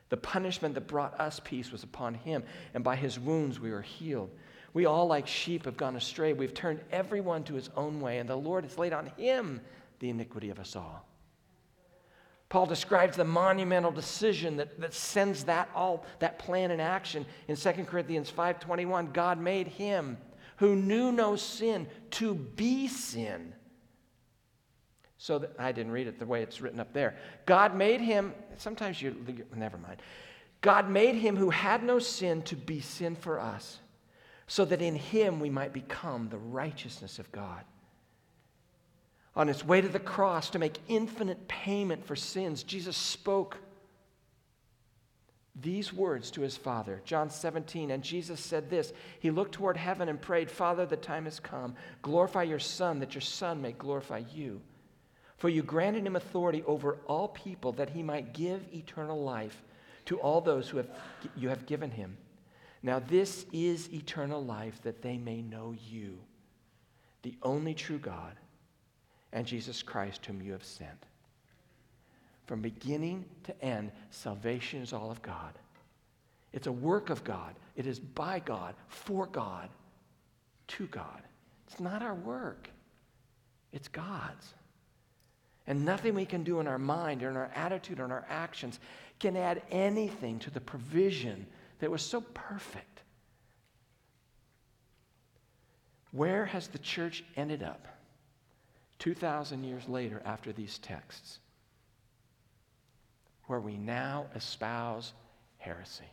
The 0.09 0.16
punishment 0.16 0.75
that 0.75 0.87
brought 0.87 1.19
us 1.21 1.40
peace 1.42 1.73
was 1.73 1.83
upon 1.83 2.14
him, 2.14 2.45
and 2.75 2.85
by 2.85 2.97
his 2.97 3.19
wounds 3.19 3.59
we 3.59 3.71
were 3.71 3.83
healed. 3.83 4.31
We 4.73 4.87
all, 4.87 5.07
like 5.07 5.27
sheep, 5.27 5.64
have 5.64 5.77
gone 5.77 5.97
astray. 5.97 6.33
We've 6.33 6.55
turned 6.55 6.81
everyone 6.92 7.45
to 7.45 7.55
his 7.55 7.71
own 7.77 8.01
way, 8.01 8.19
and 8.19 8.29
the 8.29 8.37
Lord 8.37 8.64
has 8.64 8.79
laid 8.79 8.92
on 8.92 9.07
him 9.16 9.61
the 9.99 10.11
iniquity 10.11 10.51
of 10.51 10.59
us 10.59 10.77
all. 10.77 11.07
Paul 12.49 12.66
describes 12.66 13.16
the 13.16 13.25
monumental 13.25 13.90
decision 13.90 14.57
that, 14.59 14.81
that 14.81 14.95
sends 14.95 15.45
that 15.45 15.69
all 15.75 16.05
that 16.21 16.38
plan 16.38 16.71
in 16.71 16.79
action 16.79 17.27
in 17.49 17.57
2 17.57 17.73
Corinthians 17.87 18.31
5:21. 18.31 19.12
God 19.12 19.38
made 19.38 19.66
him 19.66 20.16
who 20.59 20.77
knew 20.77 21.11
no 21.11 21.37
sin 21.37 21.88
to 22.12 22.35
be 22.35 22.87
sin 22.87 23.53
so 25.19 25.39
that, 25.39 25.53
I 25.59 25.73
didn't 25.73 25.93
read 25.93 26.07
it 26.07 26.19
the 26.19 26.27
way 26.27 26.43
it's 26.43 26.61
written 26.61 26.81
up 26.81 26.93
there. 26.93 27.17
God 27.47 27.75
made 27.75 28.01
him, 28.01 28.35
sometimes 28.59 29.01
you, 29.01 29.17
never 29.55 29.79
mind. 29.79 30.03
God 30.61 30.91
made 30.91 31.15
him 31.15 31.37
who 31.37 31.51
had 31.51 31.83
no 31.83 31.99
sin 31.99 32.43
to 32.43 32.57
be 32.57 32.81
sin 32.81 33.17
for 33.17 33.41
us, 33.41 33.79
so 34.47 34.65
that 34.65 34.83
in 34.83 34.95
him 34.95 35.41
we 35.41 35.51
might 35.51 35.73
become 35.73 36.29
the 36.29 36.39
righteousness 36.39 37.19
of 37.19 37.31
God. 37.33 37.65
On 39.35 39.49
his 39.49 39.65
way 39.65 39.81
to 39.81 39.89
the 39.89 40.01
cross 40.01 40.51
to 40.51 40.59
make 40.59 40.79
infinite 40.89 41.47
payment 41.47 42.07
for 42.07 42.17
sins, 42.17 42.63
Jesus 42.63 42.97
spoke 42.97 43.59
these 45.61 45.93
words 45.93 46.31
to 46.33 46.43
his 46.43 46.57
Father. 46.57 47.01
John 47.05 47.31
17, 47.31 47.91
and 47.91 48.03
Jesus 48.03 48.41
said 48.41 48.69
this 48.69 48.93
He 49.21 49.31
looked 49.31 49.53
toward 49.53 49.77
heaven 49.77 50.09
and 50.09 50.21
prayed, 50.21 50.51
Father, 50.51 50.87
the 50.87 50.97
time 50.97 51.25
has 51.25 51.41
come. 51.41 51.75
Glorify 52.03 52.45
your 52.45 52.59
Son, 52.59 52.99
that 53.01 53.15
your 53.15 53.23
Son 53.23 53.61
may 53.63 53.73
glorify 53.73 54.23
you. 54.33 54.61
For 55.37 55.49
you 55.49 55.62
granted 55.62 56.07
him 56.07 56.16
authority 56.16 56.62
over 56.66 56.99
all 57.07 57.29
people 57.29 57.72
that 57.72 57.90
he 57.90 58.03
might 58.03 58.33
give 58.33 58.62
eternal 58.72 59.22
life 59.22 59.62
to 60.07 60.18
all 60.20 60.40
those 60.40 60.68
who 60.68 60.79
have, 60.79 60.88
you 61.37 61.49
have 61.49 61.66
given 61.66 61.90
him. 61.90 62.16
Now, 62.83 63.01
this 63.01 63.46
is 63.53 63.92
eternal 63.92 64.44
life, 64.44 64.81
that 64.83 65.03
they 65.03 65.18
may 65.18 65.42
know 65.42 65.75
you, 65.88 66.18
the 67.22 67.35
only 67.42 67.75
true 67.75 67.99
God, 67.99 68.37
and 69.33 69.44
Jesus 69.44 69.83
Christ, 69.83 70.25
whom 70.25 70.40
you 70.40 70.53
have 70.53 70.64
sent. 70.64 71.07
From 72.46 72.61
beginning 72.61 73.25
to 73.44 73.64
end, 73.64 73.90
salvation 74.11 74.81
is 74.83 74.92
all 74.92 75.11
of 75.11 75.20
God. 75.20 75.59
It's 76.53 76.68
a 76.68 76.72
work 76.72 77.11
of 77.11 77.25
God. 77.25 77.57
It 77.75 77.87
is 77.87 77.99
by 77.99 78.38
God, 78.38 78.75
for 78.88 79.27
God, 79.27 79.68
to 80.68 80.87
God. 80.87 81.22
It's 81.66 81.81
not 81.81 82.03
our 82.03 82.14
work, 82.14 82.70
it's 83.72 83.88
God's. 83.88 84.55
And 85.67 85.85
nothing 85.85 86.15
we 86.15 86.27
can 86.27 86.45
do 86.45 86.61
in 86.61 86.69
our 86.69 86.79
mind 86.79 87.23
or 87.23 87.31
in 87.31 87.37
our 87.37 87.51
attitude 87.55 87.99
or 87.99 88.05
in 88.05 88.13
our 88.13 88.25
actions 88.29 88.79
can 89.19 89.37
add 89.37 89.63
anything 89.71 90.39
to 90.41 90.51
the 90.51 90.61
provision 90.61 91.47
that 91.81 91.91
was 91.91 92.03
so 92.03 92.21
perfect. 92.21 93.03
Where 96.13 96.47
has 96.47 96.69
the 96.69 96.79
church 96.79 97.25
ended 97.37 97.63
up 97.63 97.87
2,000 99.01 99.65
years 99.65 99.89
later 99.89 100.23
after 100.25 100.53
these 100.53 100.79
texts? 100.79 101.41
Where 103.47 103.61
we 103.61 103.77
now 103.77 104.27
espouse 104.35 105.13
heresy. 105.59 106.05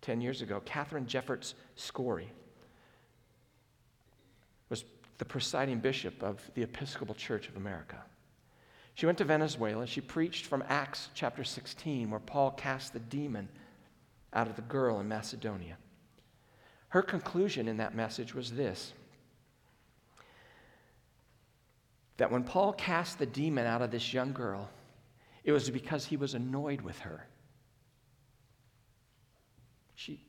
Ten 0.00 0.20
years 0.20 0.42
ago, 0.42 0.60
Katharine 0.64 1.06
Jefferts 1.06 1.54
Schori 1.78 2.26
was 2.26 2.43
the 5.18 5.24
presiding 5.24 5.78
bishop 5.78 6.22
of 6.22 6.40
the 6.54 6.62
Episcopal 6.62 7.14
Church 7.14 7.48
of 7.48 7.56
America. 7.56 8.02
She 8.94 9.06
went 9.06 9.18
to 9.18 9.24
Venezuela. 9.24 9.86
She 9.86 10.00
preached 10.00 10.46
from 10.46 10.64
Acts 10.68 11.08
chapter 11.14 11.44
16, 11.44 12.10
where 12.10 12.20
Paul 12.20 12.52
cast 12.52 12.92
the 12.92 13.00
demon 13.00 13.48
out 14.32 14.46
of 14.48 14.56
the 14.56 14.62
girl 14.62 15.00
in 15.00 15.08
Macedonia. 15.08 15.76
Her 16.88 17.02
conclusion 17.02 17.66
in 17.66 17.78
that 17.78 17.94
message 17.94 18.34
was 18.34 18.52
this 18.52 18.92
that 22.16 22.30
when 22.30 22.44
Paul 22.44 22.72
cast 22.74 23.18
the 23.18 23.26
demon 23.26 23.66
out 23.66 23.82
of 23.82 23.90
this 23.90 24.14
young 24.14 24.32
girl, 24.32 24.70
it 25.42 25.50
was 25.50 25.68
because 25.68 26.06
he 26.06 26.16
was 26.16 26.34
annoyed 26.34 26.80
with 26.80 26.96
her. 27.00 27.26
She, 29.96 30.20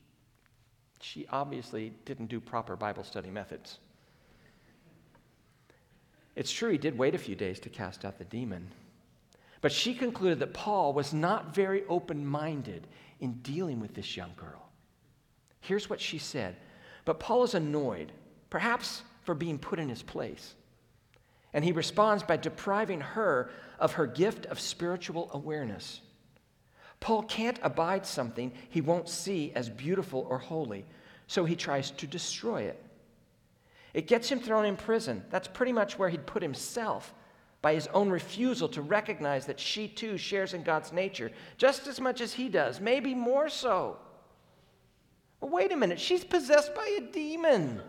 she 1.00 1.26
obviously 1.30 1.92
didn't 2.04 2.26
do 2.26 2.40
proper 2.40 2.74
Bible 2.74 3.04
study 3.04 3.30
methods. 3.30 3.78
It's 6.36 6.52
true, 6.52 6.70
he 6.70 6.78
did 6.78 6.98
wait 6.98 7.14
a 7.14 7.18
few 7.18 7.34
days 7.34 7.58
to 7.60 7.70
cast 7.70 8.04
out 8.04 8.18
the 8.18 8.24
demon. 8.24 8.68
But 9.62 9.72
she 9.72 9.94
concluded 9.94 10.38
that 10.40 10.54
Paul 10.54 10.92
was 10.92 11.14
not 11.14 11.54
very 11.54 11.82
open 11.88 12.24
minded 12.24 12.86
in 13.20 13.32
dealing 13.40 13.80
with 13.80 13.94
this 13.94 14.16
young 14.16 14.32
girl. 14.36 14.68
Here's 15.60 15.90
what 15.90 16.00
she 16.00 16.18
said 16.18 16.56
But 17.06 17.18
Paul 17.18 17.42
is 17.42 17.54
annoyed, 17.54 18.12
perhaps 18.50 19.02
for 19.22 19.34
being 19.34 19.58
put 19.58 19.78
in 19.78 19.88
his 19.88 20.02
place. 20.02 20.54
And 21.52 21.64
he 21.64 21.72
responds 21.72 22.22
by 22.22 22.36
depriving 22.36 23.00
her 23.00 23.50
of 23.78 23.94
her 23.94 24.06
gift 24.06 24.44
of 24.46 24.60
spiritual 24.60 25.30
awareness. 25.32 26.02
Paul 27.00 27.22
can't 27.22 27.58
abide 27.62 28.04
something 28.04 28.52
he 28.68 28.82
won't 28.82 29.08
see 29.08 29.52
as 29.54 29.70
beautiful 29.70 30.26
or 30.28 30.38
holy, 30.38 30.84
so 31.26 31.44
he 31.44 31.56
tries 31.56 31.90
to 31.92 32.06
destroy 32.06 32.62
it. 32.62 32.82
It 33.96 34.06
gets 34.06 34.28
him 34.28 34.40
thrown 34.40 34.66
in 34.66 34.76
prison. 34.76 35.24
That's 35.30 35.48
pretty 35.48 35.72
much 35.72 35.98
where 35.98 36.10
he'd 36.10 36.26
put 36.26 36.42
himself 36.42 37.14
by 37.62 37.72
his 37.72 37.86
own 37.94 38.10
refusal 38.10 38.68
to 38.68 38.82
recognize 38.82 39.46
that 39.46 39.58
she 39.58 39.88
too 39.88 40.18
shares 40.18 40.52
in 40.52 40.62
God's 40.62 40.92
nature 40.92 41.32
just 41.56 41.86
as 41.86 41.98
much 41.98 42.20
as 42.20 42.34
he 42.34 42.50
does, 42.50 42.78
maybe 42.78 43.14
more 43.14 43.48
so. 43.48 43.96
Well, 45.40 45.50
wait 45.50 45.72
a 45.72 45.76
minute, 45.78 45.98
she's 45.98 46.24
possessed 46.24 46.74
by 46.74 46.86
a 46.98 47.10
demon. 47.10 47.80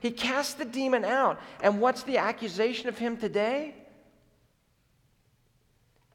He 0.00 0.10
cast 0.10 0.58
the 0.58 0.64
demon 0.64 1.04
out. 1.04 1.38
And 1.60 1.80
what's 1.80 2.02
the 2.02 2.18
accusation 2.18 2.88
of 2.88 2.98
him 2.98 3.16
today? 3.16 3.72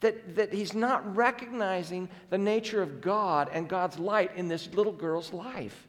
That, 0.01 0.35
that 0.35 0.53
he's 0.53 0.73
not 0.73 1.15
recognizing 1.15 2.09
the 2.29 2.37
nature 2.37 2.81
of 2.81 2.99
God 2.99 3.49
and 3.53 3.69
God's 3.69 3.97
light 3.97 4.35
in 4.35 4.49
this 4.49 4.67
little 4.73 4.91
girl's 4.91 5.31
life. 5.31 5.87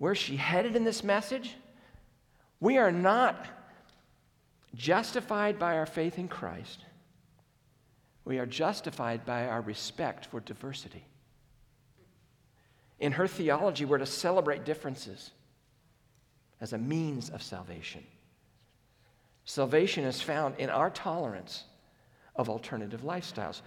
Where's 0.00 0.16
she 0.16 0.36
headed 0.36 0.76
in 0.76 0.84
this 0.84 1.04
message? 1.04 1.54
We 2.58 2.78
are 2.78 2.90
not 2.90 3.46
justified 4.74 5.58
by 5.58 5.76
our 5.76 5.84
faith 5.84 6.18
in 6.18 6.26
Christ. 6.26 6.80
We 8.24 8.38
are 8.38 8.46
justified 8.46 9.26
by 9.26 9.46
our 9.46 9.60
respect 9.60 10.24
for 10.24 10.40
diversity. 10.40 11.04
In 12.98 13.12
her 13.12 13.26
theology, 13.26 13.84
we're 13.84 13.98
to 13.98 14.06
celebrate 14.06 14.64
differences 14.64 15.32
as 16.62 16.72
a 16.72 16.78
means 16.78 17.28
of 17.28 17.42
salvation. 17.42 18.02
Salvation 19.44 20.04
is 20.04 20.22
found 20.22 20.54
in 20.56 20.70
our 20.70 20.88
tolerance 20.88 21.64
of 22.36 22.48
alternative 22.48 23.02
lifestyles. 23.02 23.60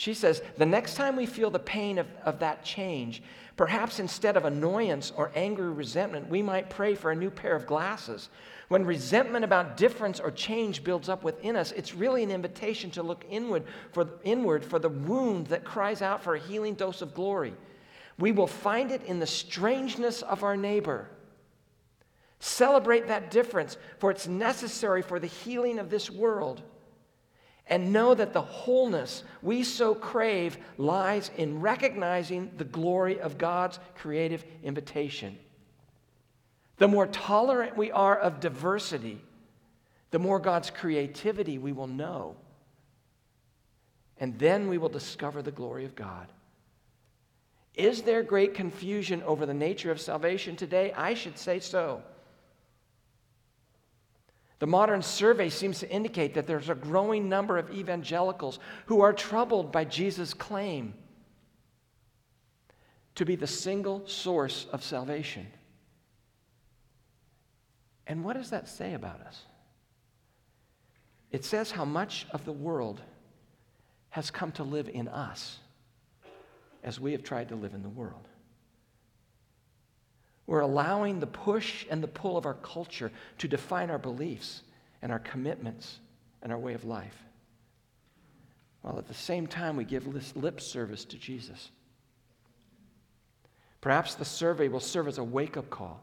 She 0.00 0.14
says 0.14 0.40
the 0.56 0.64
next 0.64 0.94
time 0.94 1.14
we 1.14 1.26
feel 1.26 1.50
the 1.50 1.58
pain 1.58 1.98
of, 1.98 2.06
of 2.24 2.38
that 2.38 2.64
change, 2.64 3.22
perhaps 3.58 4.00
instead 4.00 4.34
of 4.34 4.46
annoyance 4.46 5.12
or 5.14 5.30
angry 5.34 5.70
resentment, 5.70 6.30
we 6.30 6.40
might 6.40 6.70
pray 6.70 6.94
for 6.94 7.10
a 7.10 7.14
new 7.14 7.28
pair 7.28 7.54
of 7.54 7.66
glasses. 7.66 8.30
When 8.68 8.86
resentment 8.86 9.44
about 9.44 9.76
difference 9.76 10.18
or 10.18 10.30
change 10.30 10.82
builds 10.84 11.10
up 11.10 11.22
within 11.22 11.54
us, 11.54 11.72
it's 11.72 11.94
really 11.94 12.22
an 12.22 12.30
invitation 12.30 12.90
to 12.92 13.02
look 13.02 13.26
inward 13.28 13.64
for, 13.92 14.08
inward 14.24 14.64
for 14.64 14.78
the 14.78 14.88
wound 14.88 15.48
that 15.48 15.64
cries 15.64 16.00
out 16.00 16.22
for 16.22 16.34
a 16.34 16.40
healing 16.40 16.76
dose 16.76 17.02
of 17.02 17.12
glory. 17.12 17.52
We 18.18 18.32
will 18.32 18.46
find 18.46 18.90
it 18.90 19.04
in 19.04 19.18
the 19.18 19.26
strangeness 19.26 20.22
of 20.22 20.44
our 20.44 20.56
neighbor. 20.56 21.10
Celebrate 22.38 23.08
that 23.08 23.30
difference, 23.30 23.76
for 23.98 24.10
it's 24.10 24.26
necessary 24.26 25.02
for 25.02 25.20
the 25.20 25.26
healing 25.26 25.78
of 25.78 25.90
this 25.90 26.10
world 26.10 26.62
and 27.70 27.92
know 27.92 28.14
that 28.14 28.32
the 28.32 28.42
wholeness 28.42 29.22
we 29.40 29.62
so 29.62 29.94
crave 29.94 30.58
lies 30.76 31.30
in 31.36 31.60
recognizing 31.60 32.50
the 32.56 32.64
glory 32.64 33.20
of 33.20 33.38
God's 33.38 33.78
creative 33.94 34.44
invitation. 34.64 35.38
The 36.78 36.88
more 36.88 37.06
tolerant 37.06 37.76
we 37.76 37.92
are 37.92 38.18
of 38.18 38.40
diversity, 38.40 39.22
the 40.10 40.18
more 40.18 40.40
God's 40.40 40.70
creativity 40.70 41.58
we 41.58 41.72
will 41.72 41.86
know. 41.86 42.36
And 44.18 44.38
then 44.38 44.68
we 44.68 44.76
will 44.76 44.88
discover 44.88 45.40
the 45.40 45.52
glory 45.52 45.84
of 45.84 45.94
God. 45.94 46.26
Is 47.74 48.02
there 48.02 48.22
great 48.22 48.54
confusion 48.54 49.22
over 49.22 49.46
the 49.46 49.54
nature 49.54 49.92
of 49.92 50.00
salvation 50.00 50.56
today? 50.56 50.92
I 50.96 51.14
should 51.14 51.38
say 51.38 51.60
so. 51.60 52.02
The 54.60 54.66
modern 54.66 55.00
survey 55.02 55.48
seems 55.48 55.80
to 55.80 55.90
indicate 55.90 56.34
that 56.34 56.46
there's 56.46 56.68
a 56.68 56.74
growing 56.74 57.28
number 57.28 57.56
of 57.56 57.70
evangelicals 57.70 58.58
who 58.86 59.00
are 59.00 59.12
troubled 59.12 59.72
by 59.72 59.84
Jesus' 59.84 60.34
claim 60.34 60.94
to 63.14 63.24
be 63.24 63.36
the 63.36 63.46
single 63.46 64.06
source 64.06 64.66
of 64.70 64.84
salvation. 64.84 65.46
And 68.06 68.22
what 68.22 68.36
does 68.36 68.50
that 68.50 68.68
say 68.68 68.92
about 68.92 69.20
us? 69.22 69.42
It 71.30 71.44
says 71.44 71.70
how 71.70 71.86
much 71.86 72.26
of 72.32 72.44
the 72.44 72.52
world 72.52 73.00
has 74.10 74.30
come 74.30 74.52
to 74.52 74.62
live 74.62 74.90
in 74.90 75.08
us 75.08 75.58
as 76.82 77.00
we 77.00 77.12
have 77.12 77.22
tried 77.22 77.48
to 77.48 77.56
live 77.56 77.72
in 77.72 77.82
the 77.82 77.88
world. 77.88 78.28
We're 80.50 80.58
allowing 80.58 81.20
the 81.20 81.28
push 81.28 81.86
and 81.90 82.02
the 82.02 82.08
pull 82.08 82.36
of 82.36 82.44
our 82.44 82.54
culture 82.54 83.12
to 83.38 83.46
define 83.46 83.88
our 83.88 84.00
beliefs 84.00 84.62
and 85.00 85.12
our 85.12 85.20
commitments 85.20 86.00
and 86.42 86.50
our 86.50 86.58
way 86.58 86.74
of 86.74 86.84
life. 86.84 87.14
While 88.82 88.98
at 88.98 89.06
the 89.06 89.14
same 89.14 89.46
time, 89.46 89.76
we 89.76 89.84
give 89.84 90.08
lip 90.34 90.60
service 90.60 91.04
to 91.04 91.16
Jesus. 91.16 91.70
Perhaps 93.80 94.16
the 94.16 94.24
survey 94.24 94.66
will 94.66 94.80
serve 94.80 95.06
as 95.06 95.18
a 95.18 95.22
wake 95.22 95.56
up 95.56 95.70
call 95.70 96.02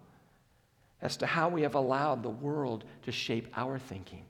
as 1.01 1.17
to 1.17 1.25
how 1.25 1.49
we 1.49 1.63
have 1.63 1.75
allowed 1.75 2.23
the 2.23 2.29
world 2.29 2.85
to 3.03 3.11
shape 3.11 3.49
our 3.53 3.77
thinking. 3.77 4.23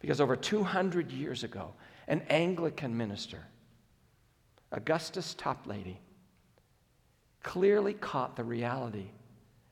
Because 0.00 0.20
over 0.20 0.36
200 0.36 1.10
years 1.10 1.44
ago, 1.44 1.72
an 2.08 2.20
Anglican 2.28 2.94
minister, 2.94 3.42
Augustus 4.70 5.34
Toplady, 5.34 5.96
clearly 7.42 7.94
caught 7.94 8.36
the 8.36 8.44
reality 8.44 9.10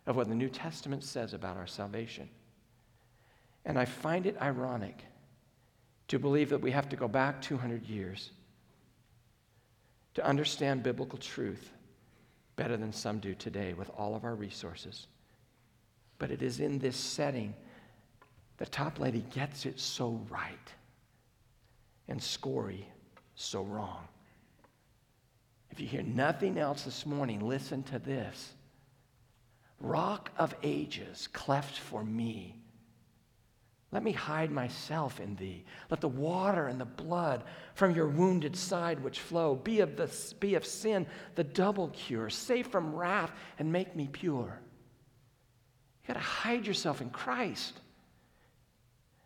of 0.06 0.16
what 0.16 0.28
the 0.28 0.34
New 0.34 0.48
Testament 0.48 1.04
says 1.04 1.34
about 1.34 1.56
our 1.56 1.66
salvation. 1.66 2.28
And 3.64 3.78
I 3.78 3.84
find 3.84 4.26
it 4.26 4.40
ironic 4.40 5.04
to 6.08 6.18
believe 6.18 6.48
that 6.50 6.60
we 6.60 6.70
have 6.70 6.88
to 6.88 6.96
go 6.96 7.06
back 7.06 7.42
200 7.42 7.84
years 7.86 8.30
to 10.14 10.24
understand 10.24 10.82
biblical 10.82 11.18
truth 11.18 11.70
better 12.56 12.76
than 12.76 12.92
some 12.92 13.18
do 13.18 13.34
today 13.34 13.74
with 13.74 13.90
all 13.96 14.16
of 14.16 14.24
our 14.24 14.34
resources. 14.34 15.06
But 16.18 16.30
it 16.30 16.42
is 16.42 16.60
in 16.60 16.78
this 16.78 16.96
setting 16.96 17.54
that 18.56 18.72
Toplady 18.72 19.22
gets 19.32 19.66
it 19.66 19.78
so 19.78 20.20
right 20.28 20.58
and 22.08 22.18
Schori 22.18 22.84
so 23.36 23.62
wrong. 23.62 24.08
If 25.78 25.82
you 25.82 25.88
hear 25.90 26.02
nothing 26.02 26.58
else 26.58 26.82
this 26.82 27.06
morning, 27.06 27.38
listen 27.38 27.84
to 27.84 28.00
this. 28.00 28.52
Rock 29.78 30.32
of 30.36 30.52
ages, 30.64 31.28
cleft 31.32 31.78
for 31.78 32.02
me. 32.02 32.56
Let 33.92 34.02
me 34.02 34.10
hide 34.10 34.50
myself 34.50 35.20
in 35.20 35.36
thee. 35.36 35.64
Let 35.88 36.00
the 36.00 36.08
water 36.08 36.66
and 36.66 36.80
the 36.80 36.84
blood 36.84 37.44
from 37.74 37.94
your 37.94 38.08
wounded 38.08 38.56
side 38.56 39.04
which 39.04 39.20
flow 39.20 39.54
be 39.54 39.78
of, 39.78 39.96
the, 39.96 40.10
be 40.40 40.56
of 40.56 40.66
sin 40.66 41.06
the 41.36 41.44
double 41.44 41.90
cure. 41.90 42.28
Save 42.28 42.66
from 42.66 42.92
wrath 42.92 43.30
and 43.60 43.70
make 43.70 43.94
me 43.94 44.08
pure. 44.10 44.58
You 46.02 46.08
got 46.08 46.14
to 46.14 46.18
hide 46.18 46.66
yourself 46.66 47.00
in 47.00 47.10
Christ. 47.10 47.78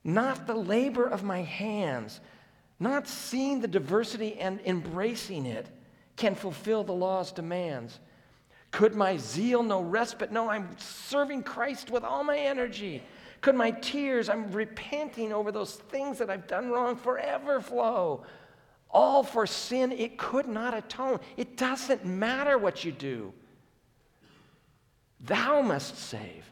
Not 0.05 0.47
the 0.47 0.57
labor 0.57 1.07
of 1.07 1.23
my 1.23 1.41
hands, 1.41 2.21
not 2.79 3.09
seeing 3.09 3.63
the 3.63 3.69
diversity 3.69 4.39
and 4.39 4.61
embracing 4.67 5.47
it 5.47 5.67
can 6.23 6.37
fulfill 6.37 6.85
the 6.85 6.93
law's 6.93 7.33
demands? 7.33 7.99
Could 8.71 8.95
my 8.95 9.17
zeal 9.17 9.61
no 9.65 9.81
respite? 9.81 10.31
No, 10.31 10.49
I'm 10.49 10.69
serving 10.79 11.43
Christ 11.43 11.91
with 11.91 12.05
all 12.05 12.23
my 12.23 12.39
energy. 12.39 13.03
Could 13.41 13.57
my 13.57 13.73
tears, 13.73 14.29
I'm 14.29 14.53
repenting 14.53 15.33
over 15.33 15.51
those 15.51 15.75
things 15.75 16.19
that 16.19 16.31
I've 16.31 16.47
done 16.47 16.71
wrong, 16.71 16.95
forever 16.95 17.61
flow? 17.61 18.23
All 18.89 19.25
for 19.25 19.49
sin 19.49 19.91
it 19.91 20.17
could 20.17 20.47
not 20.47 20.75
atone. 20.75 21.19
It 21.37 21.57
doesn't 21.57 22.05
matter 22.05 22.57
what 22.57 22.85
you 22.85 22.93
do. 22.93 23.33
Thou 25.19 25.61
must 25.61 25.99
save, 25.99 26.45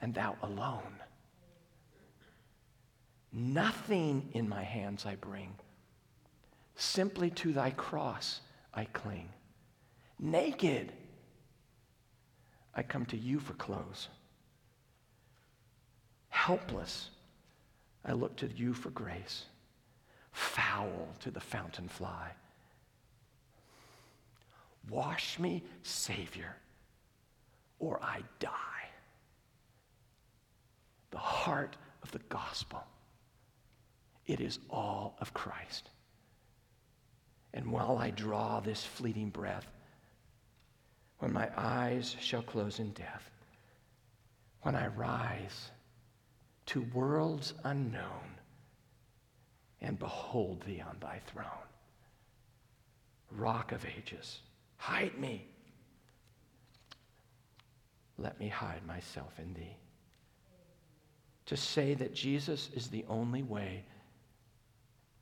and 0.00 0.14
thou 0.14 0.36
alone. 0.40 1.00
Nothing 3.32 4.28
in 4.34 4.48
my 4.48 4.62
hands 4.62 5.04
I 5.04 5.16
bring. 5.16 5.52
Simply 6.76 7.30
to 7.30 7.52
thy 7.52 7.70
cross 7.70 8.40
I 8.72 8.84
cling. 8.84 9.30
Naked, 10.18 10.92
I 12.74 12.82
come 12.82 13.06
to 13.06 13.16
you 13.16 13.40
for 13.40 13.54
clothes. 13.54 14.08
Helpless, 16.28 17.10
I 18.04 18.12
look 18.12 18.36
to 18.36 18.48
you 18.48 18.74
for 18.74 18.90
grace. 18.90 19.46
Foul 20.32 21.08
to 21.20 21.30
the 21.30 21.40
fountain 21.40 21.88
fly. 21.88 22.30
Wash 24.90 25.38
me, 25.38 25.62
Savior, 25.82 26.54
or 27.78 27.98
I 28.02 28.20
die. 28.38 28.50
The 31.10 31.18
heart 31.18 31.76
of 32.02 32.12
the 32.12 32.20
gospel. 32.28 32.84
It 34.26 34.40
is 34.40 34.58
all 34.68 35.16
of 35.20 35.32
Christ. 35.32 35.88
And 37.56 37.72
while 37.72 37.96
I 37.96 38.10
draw 38.10 38.60
this 38.60 38.84
fleeting 38.84 39.30
breath, 39.30 39.66
when 41.20 41.32
my 41.32 41.48
eyes 41.56 42.14
shall 42.20 42.42
close 42.42 42.78
in 42.78 42.90
death, 42.90 43.30
when 44.60 44.76
I 44.76 44.88
rise 44.88 45.70
to 46.66 46.82
worlds 46.92 47.54
unknown 47.64 48.36
and 49.80 49.98
behold 49.98 50.62
thee 50.66 50.82
on 50.86 50.98
thy 51.00 51.20
throne. 51.32 51.46
Rock 53.30 53.72
of 53.72 53.86
ages, 53.86 54.40
hide 54.76 55.18
me. 55.18 55.46
Let 58.18 58.38
me 58.38 58.48
hide 58.48 58.86
myself 58.86 59.32
in 59.38 59.54
thee. 59.54 59.76
To 61.46 61.56
say 61.56 61.94
that 61.94 62.14
Jesus 62.14 62.68
is 62.74 62.88
the 62.88 63.04
only 63.08 63.42
way 63.42 63.84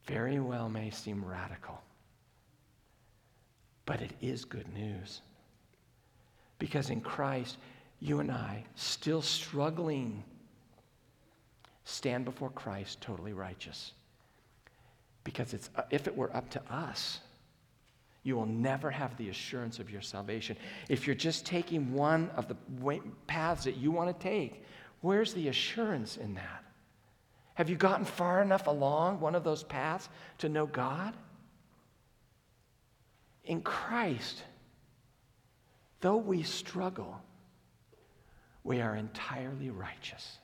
very 0.06 0.40
well 0.40 0.68
may 0.68 0.90
seem 0.90 1.24
radical, 1.24 1.80
but 3.86 4.00
it 4.00 4.12
is 4.20 4.44
good 4.44 4.72
news. 4.72 5.20
Because 6.58 6.90
in 6.90 7.00
Christ, 7.00 7.58
you 8.00 8.20
and 8.20 8.30
I, 8.30 8.64
still 8.74 9.22
struggling, 9.22 10.22
stand 11.84 12.24
before 12.24 12.50
Christ 12.50 13.00
totally 13.00 13.32
righteous. 13.32 13.92
Because 15.24 15.54
it's, 15.54 15.70
uh, 15.76 15.82
if 15.90 16.06
it 16.06 16.16
were 16.16 16.34
up 16.36 16.48
to 16.50 16.62
us, 16.72 17.20
you 18.22 18.36
will 18.36 18.46
never 18.46 18.90
have 18.90 19.16
the 19.18 19.28
assurance 19.28 19.78
of 19.78 19.90
your 19.90 20.00
salvation. 20.00 20.56
If 20.88 21.06
you're 21.06 21.14
just 21.14 21.44
taking 21.44 21.92
one 21.92 22.30
of 22.36 22.48
the 22.48 22.56
paths 23.26 23.64
that 23.64 23.76
you 23.76 23.90
want 23.90 24.18
to 24.18 24.22
take, 24.22 24.64
where's 25.02 25.34
the 25.34 25.48
assurance 25.48 26.16
in 26.16 26.34
that? 26.34 26.64
Have 27.54 27.70
you 27.70 27.76
gotten 27.76 28.04
far 28.04 28.42
enough 28.42 28.66
along 28.66 29.20
one 29.20 29.34
of 29.34 29.44
those 29.44 29.62
paths 29.62 30.08
to 30.38 30.48
know 30.48 30.66
God? 30.66 31.14
In 33.44 33.60
Christ, 33.60 34.42
though 36.00 36.16
we 36.16 36.42
struggle, 36.42 37.20
we 38.62 38.80
are 38.80 38.96
entirely 38.96 39.70
righteous. 39.70 40.38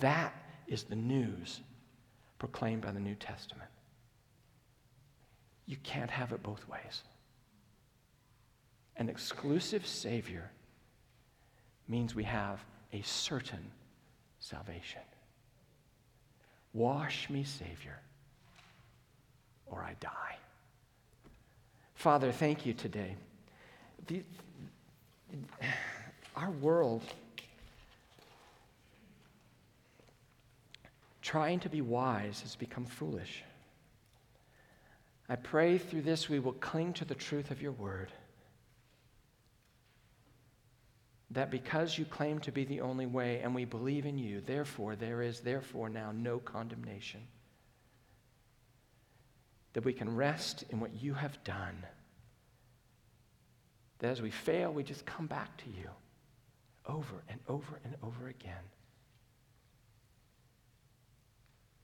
That 0.00 0.34
is 0.66 0.84
the 0.84 0.96
news 0.96 1.60
proclaimed 2.38 2.82
by 2.82 2.92
the 2.92 3.00
New 3.00 3.14
Testament. 3.14 3.70
You 5.66 5.76
can't 5.82 6.10
have 6.10 6.32
it 6.32 6.42
both 6.42 6.66
ways. 6.68 7.02
An 8.96 9.08
exclusive 9.08 9.86
Savior 9.86 10.50
means 11.86 12.14
we 12.14 12.24
have 12.24 12.64
a 12.92 13.02
certain 13.02 13.70
salvation. 14.40 15.02
Wash 16.72 17.28
me, 17.28 17.44
Savior, 17.44 18.00
or 19.66 19.82
I 19.82 19.94
die. 20.00 20.36
Father, 21.98 22.30
thank 22.30 22.64
you 22.64 22.74
today. 22.74 23.16
The, 24.06 24.22
our 26.36 26.52
world, 26.52 27.02
trying 31.22 31.58
to 31.58 31.68
be 31.68 31.80
wise, 31.80 32.40
has 32.42 32.54
become 32.54 32.84
foolish. 32.84 33.42
I 35.28 35.34
pray 35.34 35.76
through 35.76 36.02
this 36.02 36.28
we 36.28 36.38
will 36.38 36.52
cling 36.52 36.92
to 36.92 37.04
the 37.04 37.16
truth 37.16 37.50
of 37.50 37.60
your 37.60 37.72
word. 37.72 38.12
that 41.30 41.50
because 41.50 41.98
you 41.98 42.04
claim 42.06 42.38
to 42.38 42.50
be 42.50 42.64
the 42.64 42.80
only 42.80 43.04
way 43.04 43.40
and 43.40 43.54
we 43.54 43.64
believe 43.64 44.06
in 44.06 44.16
you, 44.16 44.40
therefore, 44.40 44.96
there 44.96 45.20
is 45.20 45.40
therefore 45.40 45.90
now 45.90 46.10
no 46.10 46.38
condemnation. 46.38 47.20
That 49.78 49.84
we 49.84 49.92
can 49.92 50.16
rest 50.16 50.64
in 50.70 50.80
what 50.80 50.90
you 51.00 51.14
have 51.14 51.38
done. 51.44 51.86
That 54.00 54.08
as 54.08 54.20
we 54.20 54.32
fail, 54.32 54.72
we 54.72 54.82
just 54.82 55.06
come 55.06 55.28
back 55.28 55.56
to 55.58 55.70
you 55.70 55.88
over 56.84 57.22
and 57.28 57.38
over 57.46 57.78
and 57.84 57.94
over 58.02 58.26
again. 58.26 58.64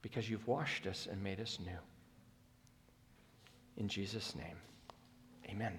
Because 0.03 0.29
you've 0.29 0.49
washed 0.49 0.89
us 0.89 1.07
and 1.09 1.23
made 1.23 1.39
us 1.39 1.61
new. 1.65 1.79
In 3.77 3.87
Jesus' 3.87 4.35
name, 4.35 4.57
amen. 5.49 5.79